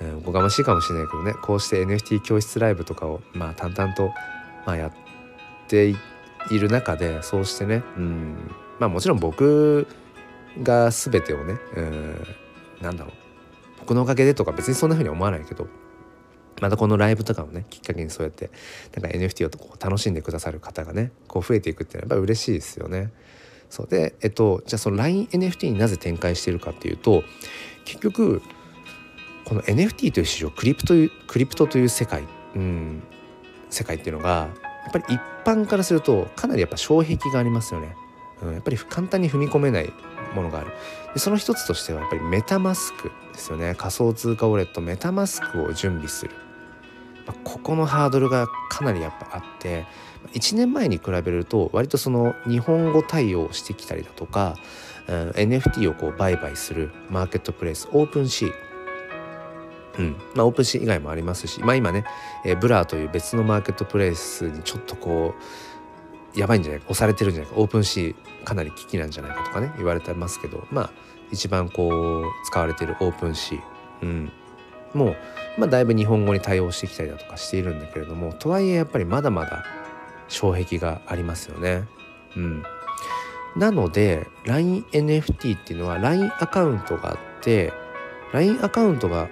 [0.00, 4.12] うん、おこがましいかもしれないけどねこうして NFT 教室ライブとかをまあ淡々と、
[4.66, 4.92] まあ、やっ
[5.68, 9.86] ている中でそうしてね、うん、まあもちろん僕
[10.62, 12.26] が全てをね、うん、
[12.80, 13.14] なんだろう
[13.80, 15.66] 僕のおかげでとか別にそんな風に思わないけど
[16.60, 18.50] またこのライブとかをねきっかけにそうやって
[18.98, 23.12] なんか NFT をこう楽しんでくださる方がねこう増えていくっていうのはやっぱ嬉しいですよね。
[23.70, 27.24] そうでえっとじゃあその LINENFT になぜ展開しているかっていうと
[27.84, 28.42] 結局
[29.44, 30.94] この NFT という市場クリプト
[31.26, 32.24] クリプトという世界、
[32.54, 33.02] うん、
[33.70, 34.48] 世界っていうのが
[34.84, 37.94] やっぱり一般からするとかなりやっぱ障壁がありますよね、
[38.42, 39.92] うん、やっぱり簡単に踏み込めない
[40.34, 40.72] ものがある。
[41.14, 43.74] でその一つとしてはやっぱりメタマスクですよね。
[43.76, 46.34] 仮想通貨ウォレットメタマスクを準備する、
[47.26, 49.86] まあ、ここのハードルがかなりやっぱあって
[50.32, 54.56] 1年前に比べると割とその日本語対応してきたりだとか、
[55.08, 58.52] うん、NFT をこう売買するマーケットプレイスオープンシー
[59.98, 62.04] うんまあ、オープンシー以外もありますし、まあ、今ね、
[62.44, 65.34] えー、ブラーという別のマーケットプレイスにちょっとこ
[66.34, 70.90] うやばいんじゃないか押されてるんじゃないかオープンシーかなり危機なんじゃないかとかね言われてますけどまあ
[71.32, 73.60] 一番こう使われてるオープンシー、
[74.02, 74.32] うん、
[74.94, 75.16] もう、
[75.58, 79.64] まあ、だいぶ日本語に対応してきたりだとかしているんだけれどもとはいえやっぱりまだまだ
[80.28, 81.84] 障壁がありますよね。
[82.36, 82.62] うん、
[83.56, 87.72] なので LINENFT っていうのは LINE アカウントがあって
[88.32, 89.28] LINE アカウントが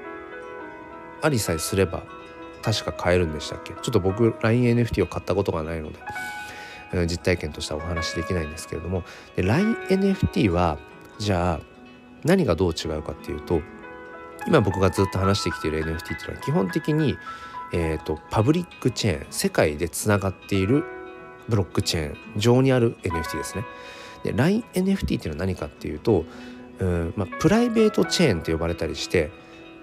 [1.23, 2.03] ありさえすれば
[2.63, 3.75] 確か買えるんでしたっけ？
[3.75, 5.99] ちょっと僕 LINENFT を買ったことがないので、
[6.93, 9.03] えー、実体験としてはお話しできないんですけれども。
[9.37, 10.79] LINENFT は
[11.19, 11.61] じゃあ
[12.25, 13.61] 何がどう違うかっていうと
[14.47, 17.17] 今僕がずっと話してきている NFT っていうのは基本的に、
[17.73, 20.85] えーと、パブリックチェーン世界でつながっている
[21.49, 23.65] ブロックチェーン上にある NFT ですね。
[24.23, 26.25] で LINENFT っていうのは何かっていうと
[26.79, 29.31] うん、まあ、プライベートチェーンと呼ばれたりして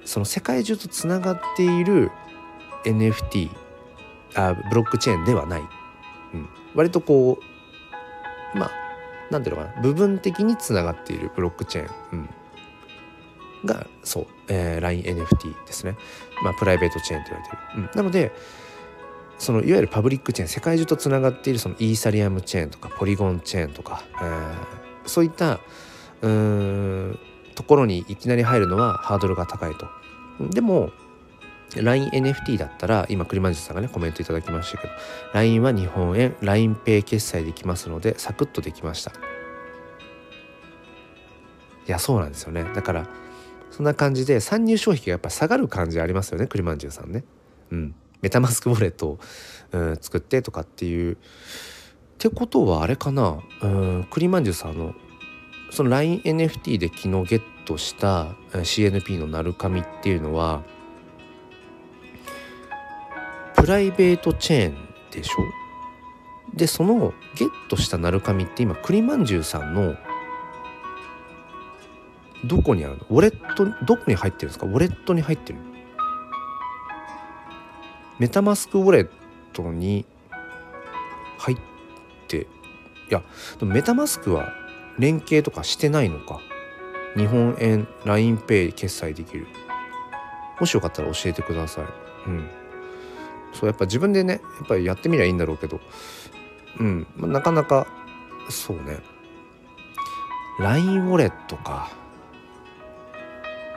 [0.03, 2.11] その世界中とつながっている
[2.85, 3.49] NFT
[4.35, 5.61] あブロックチェーンではない、
[6.33, 7.37] うん、割とこ
[8.55, 8.71] うまあ
[9.29, 12.29] 何ていうのかな部分的につながっているブロックチェーン、うん、
[13.65, 15.95] がそう、えー、LINENFT ですね、
[16.43, 18.33] まあ、プライベートチェーンと言われてる、うん、なので
[19.39, 24.55] そのいわゆるパブリックチェーン世界中とつながっているそのイーサリアムチェーンとかポリゴンチェーンとか、えー、
[25.05, 25.59] そういった
[26.21, 27.19] うん
[27.55, 29.87] ところにいきなり入るのはハードルが高いと。
[30.51, 30.91] でも
[31.71, 34.93] LINENFT だったら今栗まじさんがねコメントいただきましたけど
[35.33, 39.11] LINE は日本円 LINEPay 決済できますのでサクッとできました。
[39.11, 39.13] い
[41.87, 42.65] やそうなんですよね。
[42.75, 43.07] だから
[43.71, 47.23] そんな感じで参入障壁がやっぱ下がる感じありますよね栗まんじゅうさんね。
[47.71, 47.95] うん。
[48.21, 49.19] メタマスクウォレットを、
[49.71, 51.13] うん、作ってとかっていう。
[51.13, 51.17] っ
[52.19, 54.93] てことはあれかなうん栗まんじゅうさんの
[55.71, 60.63] その LINENFT で昨日ゲットした CNP の鳴る神っていうのは
[63.55, 64.75] プライベートチェーン
[65.11, 65.33] でしょ。
[66.53, 69.95] でそのゲットした鳴る神って今栗まんじゅうさんの
[72.45, 73.05] どこにあるの？
[73.09, 74.65] ウォレットどこに入ってるんですか？
[74.65, 75.59] ウォレットに入ってる。
[78.19, 79.09] メタマスクウォレッ
[79.53, 80.05] トに
[81.37, 81.57] 入っ
[82.27, 82.45] てい
[83.09, 83.23] や
[83.59, 84.53] でもメタマスクは
[84.99, 86.39] 連携とかしてないのか？
[87.15, 89.47] 日本円 LINEPay 決済できる。
[90.59, 91.85] もしよかったら教えてください。
[92.27, 92.49] うん。
[93.53, 95.79] そうやっぱ自分でねやっぱりやってみりゃいいんだろうけど。
[96.79, 97.85] うん、まあ、なかなか
[98.49, 98.99] そうね。
[100.59, 101.91] LINE ウォレットか。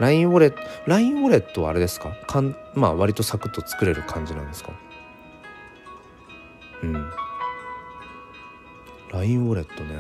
[0.01, 2.11] LINE ウォレット LINE ウォレットはあれですか？
[2.26, 4.72] かんまあ割とサクッと作れる感じなんですか？
[6.82, 7.11] うん。
[9.12, 9.95] LINE ウォレットね。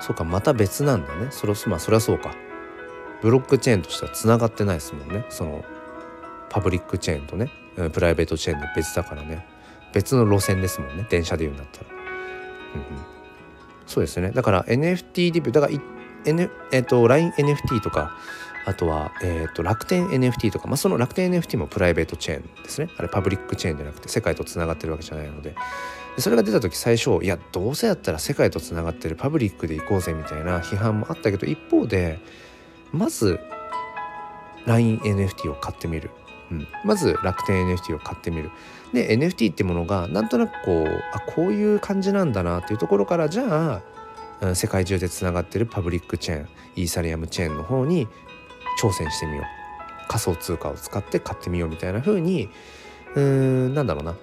[0.00, 1.28] そうかまた別なんだね。
[1.30, 2.34] それまあそりゃそうか。
[3.20, 5.26] ブロックチェーンとしてはつながってないですもんね。
[5.28, 5.64] その
[6.48, 7.50] パブリックチェーンとね。
[7.92, 9.46] プライベートチェーンで別だからね。
[9.92, 11.06] 別の路線ですもんね。
[11.08, 11.86] 電車で言うんだったら、
[12.74, 13.04] うんうん、
[13.86, 14.30] そうですね。
[14.32, 15.72] だから NFT デビューだから、
[16.24, 18.16] N えーと、LINENFT とか
[18.68, 22.90] あとは、えーと、楽天 NFT とか、まあ、その楽天 NFT もプライベートチェーンですね。
[22.98, 25.54] あれパブリックチェーンじゃなくて世界とつながってるわけじゃないので。
[26.18, 32.18] それが出た時最初いやどうせやったら世界とつながってるパブリックで行こうぜみたいな批判もあったけど一方で
[32.90, 33.38] まず
[34.66, 36.10] LINENFT を買ってみる。
[36.50, 38.50] うん、まず楽天 NFT を買ってみる。
[38.92, 43.82] で NFT ってものがなんとなくこうあこういう感じなんだなっていうところからじゃ
[44.40, 48.08] あ世界中でつながってるパブリックチェーンイーサリアムチェーンの方に
[48.78, 49.44] 挑戦してみよう。
[50.08, 52.48] 仮想通貨を使って買ってみようみたいな風に
[53.14, 54.16] うーんなんだろうな。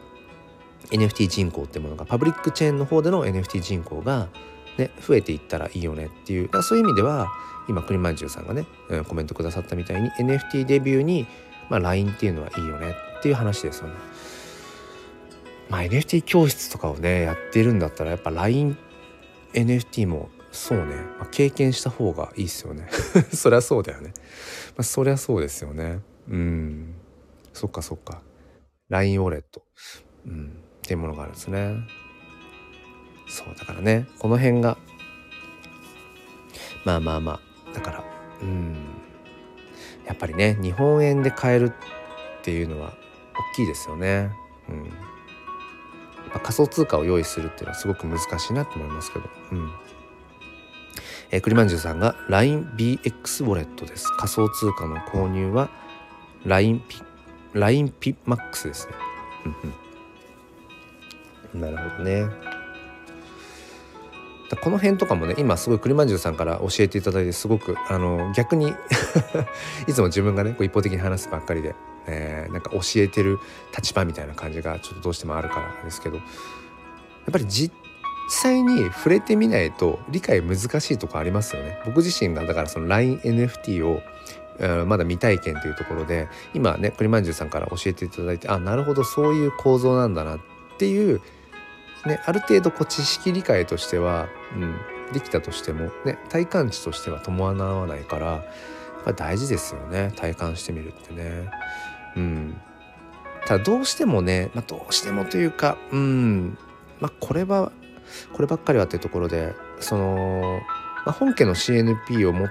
[0.91, 4.29] NFT 人口ってものがパブリックチェーンの方での NFT 人口が、
[4.77, 6.49] ね、増えていったらいいよねっていう。
[6.63, 7.27] そういう意味では
[7.67, 11.27] 今栗まんじゅうさんがね、うん、コメントくださったみたいに NFT デビューに
[11.69, 13.93] まあ、LINE っていうのはいいよねっていう話ですよね。
[15.69, 22.87] まあ、NFT 教室とかをねやってるんだったらやっぱ LINENFT もそうね、まあ、経験した方がいいっすよね。
[23.33, 24.13] そりゃそうだよね、
[24.69, 25.99] まあ、そりゃそうですよね。
[26.29, 26.95] うん。
[27.53, 28.21] そっかそっか。
[28.89, 29.63] LINE ウォレット、
[30.25, 31.75] うん、っていうものがあるんですね。
[33.27, 34.07] そうだからね。
[34.17, 34.77] この辺が。
[36.85, 37.73] まあまあまあ。
[37.73, 38.03] だから。
[38.41, 38.75] うん。
[40.05, 41.71] やっぱりね日本円で買える
[42.39, 42.93] っていうのは
[43.53, 44.31] 大きいですよね。
[44.69, 44.91] うん。
[46.31, 49.29] 仮想通貨を用意するっていうのはすごく難しいなと思いますけど。
[49.51, 49.71] うん。
[51.35, 54.07] えー、栗まんじゅうさんが LINEBX ウォレットです。
[54.15, 55.69] 仮想通貨の購入は
[56.45, 57.01] LINE ピ
[57.51, 58.93] LINE ピマックスですね。
[61.59, 62.29] なるほどね。
[64.63, 68.73] この辺とかもね今すごい栗まんじゅうさんから教えていただいてすごくあの逆に
[69.89, 71.75] いつも自分がねこう一方的に話すばっかりで、
[72.07, 73.39] えー、なんか教えてる
[73.75, 76.25] 立場みたいな感じがちょっとどうしてもあるからですけどやっ
[77.33, 77.75] ぱり実
[78.29, 81.79] 際に触れてみないと理解難しいとこありますよね。
[81.85, 84.01] 僕自身がだからその LINENFT を
[84.85, 90.39] まだ未体験というところで今ね栗まんじゅうさんから教えていただいてあなるほどそういう構造なんだなっ
[90.77, 91.21] ていう
[92.05, 94.77] ね、ある程度こう知識理解としては、うん、
[95.11, 101.49] できたとしても、ね、体感値としては伴わないからやっぱ大事ですよね体感してみるってね。
[102.15, 102.61] うん、
[103.45, 106.57] ただどうしてもね、まあ、どうしてもというかうん
[106.99, 107.71] まあこれは
[108.33, 110.61] こればっかりはっていうところでその、
[111.05, 112.47] まあ、本家の CNP をも、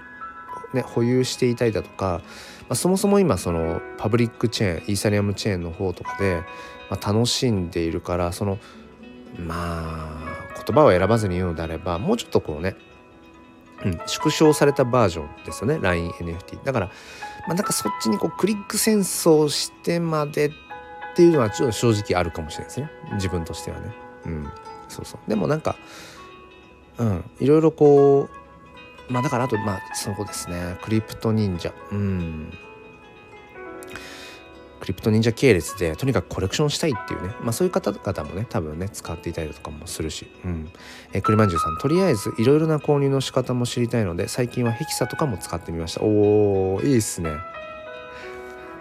[0.72, 2.20] ね、保有していたりだとか、
[2.62, 6.42] まあ、そもそも今そのパブリックチェーンイーサリアムチェーンの方とかで、
[6.90, 8.58] まあ、楽しんでいるからその
[9.38, 12.76] まあ言葉を選ばずに言うのであればもうちょっとこうね、
[13.84, 16.86] うん、縮小されたバージョンですよね LINENFT だから
[17.46, 20.52] まあなんかそっちにこうクリック戦争してまで
[21.14, 22.90] っていうのはちょっと正直あるかもしれないですね。
[23.12, 23.94] 自分としてはね。
[24.26, 24.48] うん。
[24.88, 25.20] そうそう。
[25.28, 25.76] でもなんか
[26.98, 28.28] うんいろいろこ
[29.08, 30.78] うまあだからあとまあそうですね。
[30.82, 31.72] クリプト忍者。
[31.92, 32.52] うん。
[34.80, 40.70] クリプト忍者系列でとにかくコレクションしたいっていうね、まあ、そういう方々もね多分ね使っていたりとかもするし、うん。
[41.14, 46.02] えー、栗まんじゅうさんとりあえずいろいろな購入の仕方も知りたいので最近はヘキサとかも使ってみました。
[46.02, 47.30] おーいいっすね。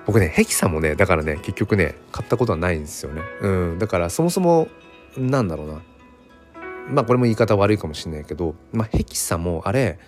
[0.05, 3.21] 僕ねヘキサもねだからね結局ね買ったことはないんですよね。
[3.39, 3.79] うん。
[3.79, 4.67] だからそもそも
[5.17, 5.81] なんだろうな。
[6.89, 9.99] まあこれも言い方悪いかもしれないけど、まあ、ヘキサもあれ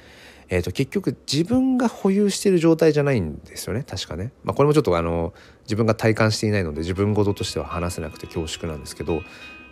[0.49, 9.21] えー、と結局自分が保有している状態じゃないんですよね確かね、まあ、これもちょっとあの自分が体感していないので自分事としては話せなくて恐縮なんですけど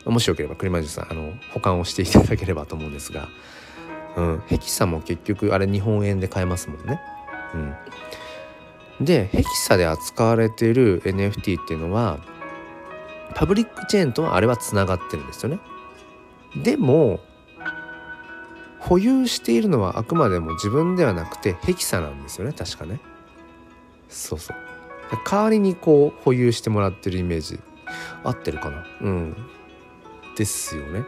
[0.06, 3.30] もしよければ栗林さんあの保管をしていただければと思うんですが、
[4.18, 7.00] うん、ヘキサも結局あれ日本円で買えますもんね。
[9.00, 12.20] うん、でヘキサで扱われている NFT っていうのは
[13.36, 15.60] パブリックチェーンとはあれはつながってるんですよね。
[16.56, 17.20] でも
[18.80, 23.00] 保有しているのはあくまでも自分ではなくてヘキサなんですよね確かね。
[24.10, 24.58] そうそう。
[25.26, 27.60] 代わりにこう保有してもらってるイメージ。
[28.24, 28.86] 合ってるかな？
[29.02, 29.36] うん。
[30.36, 31.04] ですよね。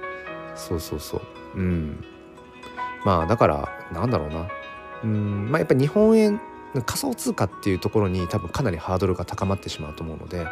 [0.56, 1.22] そうそうそう。
[1.60, 2.04] うん。
[3.06, 4.48] まあだからなんだろうな。
[5.04, 5.52] うん。
[5.52, 6.40] まあやっぱ日本円
[6.82, 10.48] 仮想通貨っていうところに多分かなりハードルが高まってしまうと思うので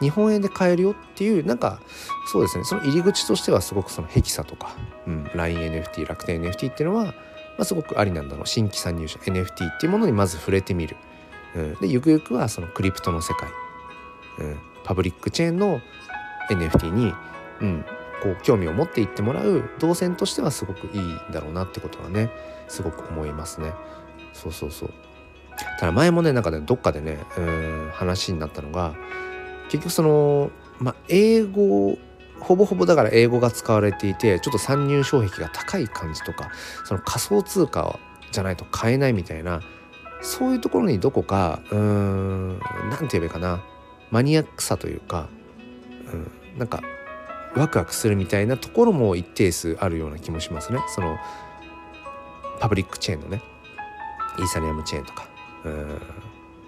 [0.00, 1.80] 日本円で買えるよっていうなんか
[2.26, 4.76] そうですねその入り口としてはすごくそのヘキサとか、
[5.06, 7.12] うん、LINENFT 楽天 NFT っていうのは、ま
[7.60, 8.46] あ、すごくありなんだろう。
[8.46, 10.96] 新規参入者 NFT っていうものにまず触れてみる、
[11.54, 13.48] うん、でゆくゆくはそのクリプトの世界、
[14.38, 15.80] うん、パブリックチェーンの
[16.50, 17.12] NFT に、
[17.60, 17.84] うん、
[18.22, 22.30] こう興味を持っていってもらう動線としてはすごくいいんだろうなってことはね
[22.68, 23.72] すごく思いますね。
[24.32, 24.90] そうそうそう。
[25.78, 28.94] ただ前もねなんかねどっかでね、えー、話になったのが
[29.68, 31.98] 結局そのま英語
[32.40, 36.50] ほぼほぼだから英語が使われていてちょっと参入障壁が高い感じとか
[36.84, 37.98] その仮想通貨
[38.30, 39.60] じゃないと買えないみたいな
[40.20, 42.58] そういうところにどこかうーん
[42.90, 43.64] 何て言えばいいかな
[44.10, 45.28] マニアックさというか、
[46.12, 46.82] うん、なんか
[47.56, 50.80] ワクワクするみたいなところも一定数あるような気もしますね。
[50.88, 51.18] その
[52.60, 53.42] パブリックチェーンのね
[54.38, 55.27] イーサリアムチェーンとか。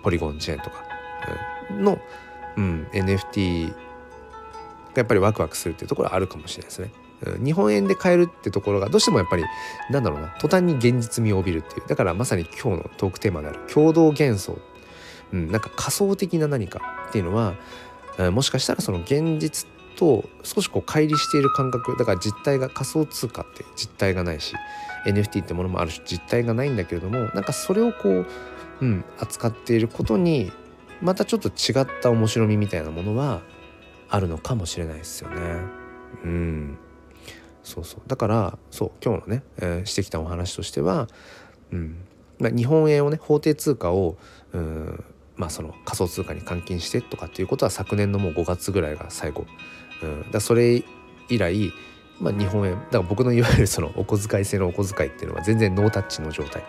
[0.03, 0.84] ポリゴンチェーンとか、
[1.70, 1.99] の、
[2.57, 3.74] うん、NFT が
[4.97, 6.91] やっぱりワクワクするっていうところはあるかもしれないですね。
[7.45, 9.45] 日本円で買えるってところがどうしてもやっぱり
[9.91, 10.28] なんだろうな。
[10.41, 11.86] 途端に現実味を帯びるっていう。
[11.86, 14.59] だからまさに今日のトークテーマである共同幻想、
[15.32, 17.55] うん、なんか仮想的な何かっていうのは、
[18.18, 24.55] うん、もしかしたらその現実と少しこう乖離している感覚だから実体が仮想通貨って実体がないし
[25.07, 28.26] NFT ってものもあるし実体がないんだけれどもなんかそれをこう
[28.81, 30.53] うん、扱っていることに
[31.01, 33.43] またちょっと違った面白みみたいなものは
[34.09, 35.37] あるのかもしれないですよね。
[36.24, 36.78] うん、
[37.62, 38.01] そうそう。
[38.07, 41.09] だからそう今日のね、えー、してきたお話としては、
[41.72, 42.05] うん。
[42.39, 44.16] まあ、日本円をね法定通貨を、
[44.53, 45.05] うん
[45.37, 49.47] まあ、その仮想通貨に換金してとかっていうことは昨年のもう5月ぐらいが最後、
[50.03, 50.83] うん、だそれ
[51.28, 51.72] 以来
[52.20, 56.62] まあ、日本円だから僕のいわゆるそのお小遣い制のお小遣いっていうのは全然ノータッチの状態。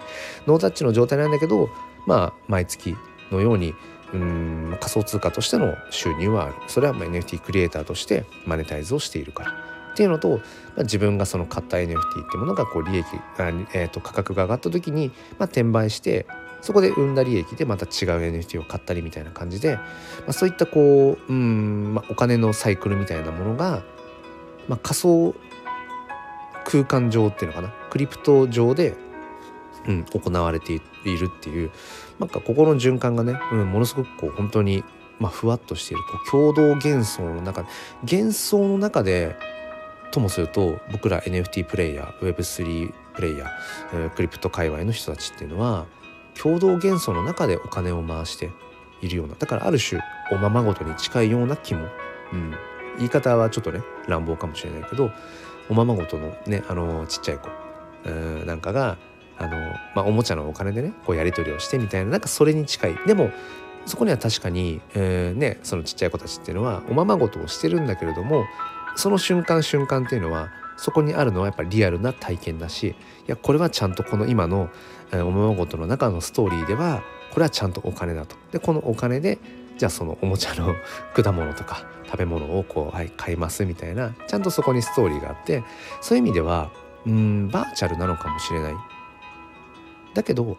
[0.47, 1.69] ノータッチの状態なんだけど
[2.05, 2.95] まあ毎月
[3.31, 3.73] のように
[4.13, 6.55] うん仮想通貨としての収入はある。
[6.67, 9.71] それはま NFT クリエイターとしてマネタイズをしているから。
[9.91, 10.37] っていうのと、ま
[10.79, 13.05] あ、自分がその買った NFT っていうものがこう利益
[13.37, 16.25] あ、えー、と価格が上がった時に、まあ、転売して
[16.61, 17.89] そこで生んだ利益でまた違う
[18.21, 19.83] NFT を買ったりみたいな感じで、ま
[20.29, 23.83] あ、そういったこううん、まあ、お金のサイクルみたいなものが、
[24.67, 25.35] まあ、仮想
[26.63, 27.73] 空間上っていうのかな。
[27.89, 28.95] クリプト上で
[29.87, 31.71] うん、行われているっていう
[32.19, 34.83] なんか心の循環がね、うん、ものすごくこう本当に、
[35.19, 37.65] まあ、ふわっとしているこう共同幻想の中
[38.03, 39.35] 幻想の中で
[40.11, 45.85] ともすると僕ら NFT プレイヤー Web3 プレイヤー、クリプト界隈の人たちっていうのは
[46.39, 48.51] 共同幻想の中でお金を回して
[49.01, 50.01] いるようなだからある種
[50.31, 51.87] おままごとに近いような気も、
[52.33, 52.53] うん、
[52.97, 55.11] 言い方はちょっとね乱暴かもしれないけど
[55.69, 57.49] おままごとのねあのちっちゃい子、
[58.05, 58.97] うん、なんかが
[59.41, 59.57] あの、
[59.95, 63.31] まあ、おもちゃのお金でねこうやり取りをしてみたいななんかそれに近いでも
[63.85, 68.45] そこには確かに、えー、ねそのちっちゃい子たちっていうのはおままごとをしてるんだけれども
[68.95, 72.95] その瞬間瞬間っていうのはそこにあるのはやっぱりリアルな体験だしい
[73.27, 74.69] やこれはちゃんとこの今の、
[75.13, 78.35] おままごとの中のストーリーではこれはちゃんとお金だと。
[78.51, 79.39] でこのお金で
[79.77, 80.75] じゃあそのおもちゃの
[81.13, 85.63] 果物とか食べ物をこう、はい、買いますみたいなちゃんとそこにストーリーがあって
[86.01, 86.71] そういう意味では
[87.05, 88.73] うんバーチャルなのかもしれない。
[90.13, 90.57] だけど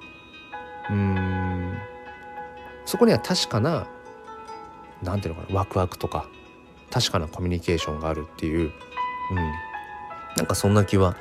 [0.90, 1.78] うん
[2.84, 3.86] そこには確かな
[5.02, 6.28] 何ていうのかなワクワクとか
[6.90, 8.70] 確かなコミュニケーションがあるっていう、
[9.30, 9.36] うん、
[10.36, 11.16] なんかそんな気は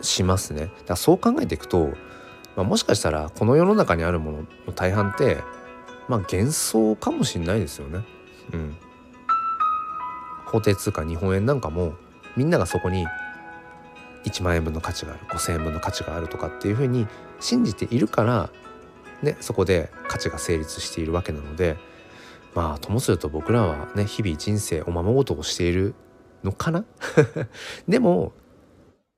[0.00, 0.70] しますね。
[0.86, 1.86] だそう考えていくと、
[2.56, 5.38] まあ、もしかしたらこの世の中にあるものの大半って
[6.08, 8.04] まあ幻想かもしんないですよね。
[8.52, 8.76] うん。
[10.46, 11.94] 法定通貨日本円なんかも
[12.36, 13.06] みんながそこに
[14.24, 17.06] 1万円分の価値がある5,000円分の価値があるとかっていうふうに
[17.40, 18.50] 信じているから
[19.22, 21.76] ねそこで価値が成立しているわけなので
[22.54, 25.94] まあともすると僕らはね日々人生おままごとをしている
[26.42, 26.84] のかな？
[27.88, 28.32] でも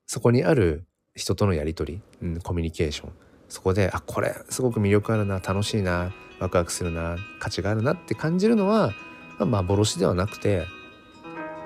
[0.07, 0.84] そこにある
[1.14, 3.12] 人とのやり取り、うん、コミュニケーション
[3.48, 8.92] そこであこれすごく魅力あるな楽しいなワクワクするな価値があるなって感じるのは、
[9.38, 10.66] まあ、幻ではなくて、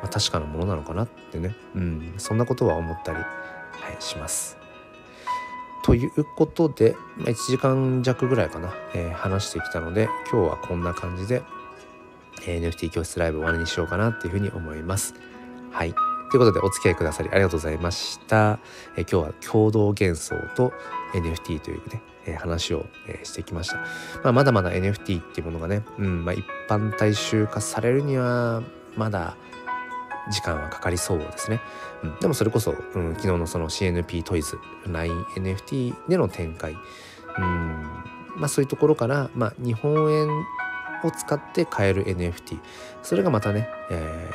[0.02, 3.24] まあ、確かなものなのかなってね、うん、そんなことは思ったり、は
[3.98, 4.60] い、します。
[5.82, 11.42] ということで、まあ、1時間弱ぐらいかな、えー、話してきたので今日はこんな感じで、
[12.46, 15.14] えー、NFT 教室ライブ終わりにしようかなっていうふうに思います。
[15.70, 15.94] はい。
[16.30, 18.58] ということでお付き合いくださりありがとうございました。
[18.96, 20.72] えー、今日は共同幻想と
[21.14, 23.76] NFT というね、えー、話を、えー、してきました。
[24.22, 28.62] まあ、まだまだ NFT っていうものがね、うんまあ、一般大衆化されるには
[28.96, 29.36] まだ
[30.30, 31.60] 時間はかかりそうですね。
[32.02, 36.76] うん、でもそれこそ、うん、昨日のその CNP トイズ LINENFT での展開、う
[37.40, 40.28] んまあ、そういうところから、まあ、日本円
[41.04, 42.58] を使って買える NFT
[43.02, 44.30] それがまたね、え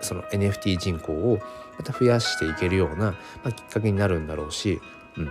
[0.00, 1.38] ー、その NFT 人口を
[1.78, 4.80] また増やしていけるような、まあ、きっかけになるんだろうし、
[5.16, 5.30] うん、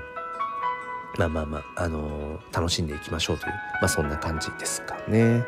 [1.18, 5.46] まあまあまあ、あのー、楽しんでいきましょうという、まあ、そんな感じですかね。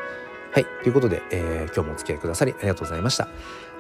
[0.51, 0.65] はい。
[0.83, 3.27] ということで、えー、今日もお付き合いくださりありがとうございました。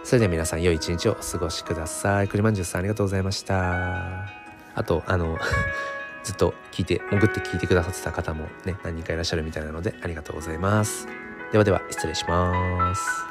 [0.03, 2.27] それでは皆さん良い一日をお過ごしください。
[2.27, 4.27] 栗まんじゅうさんありがとうございました。
[4.75, 5.37] あと、あの、
[6.23, 11.07] ずっと聞いて、潜って聞いてくださってた方もね、何人かいらっしゃるみたいなので、ありがとうございます。
[11.51, 13.28] ではでは、失礼します。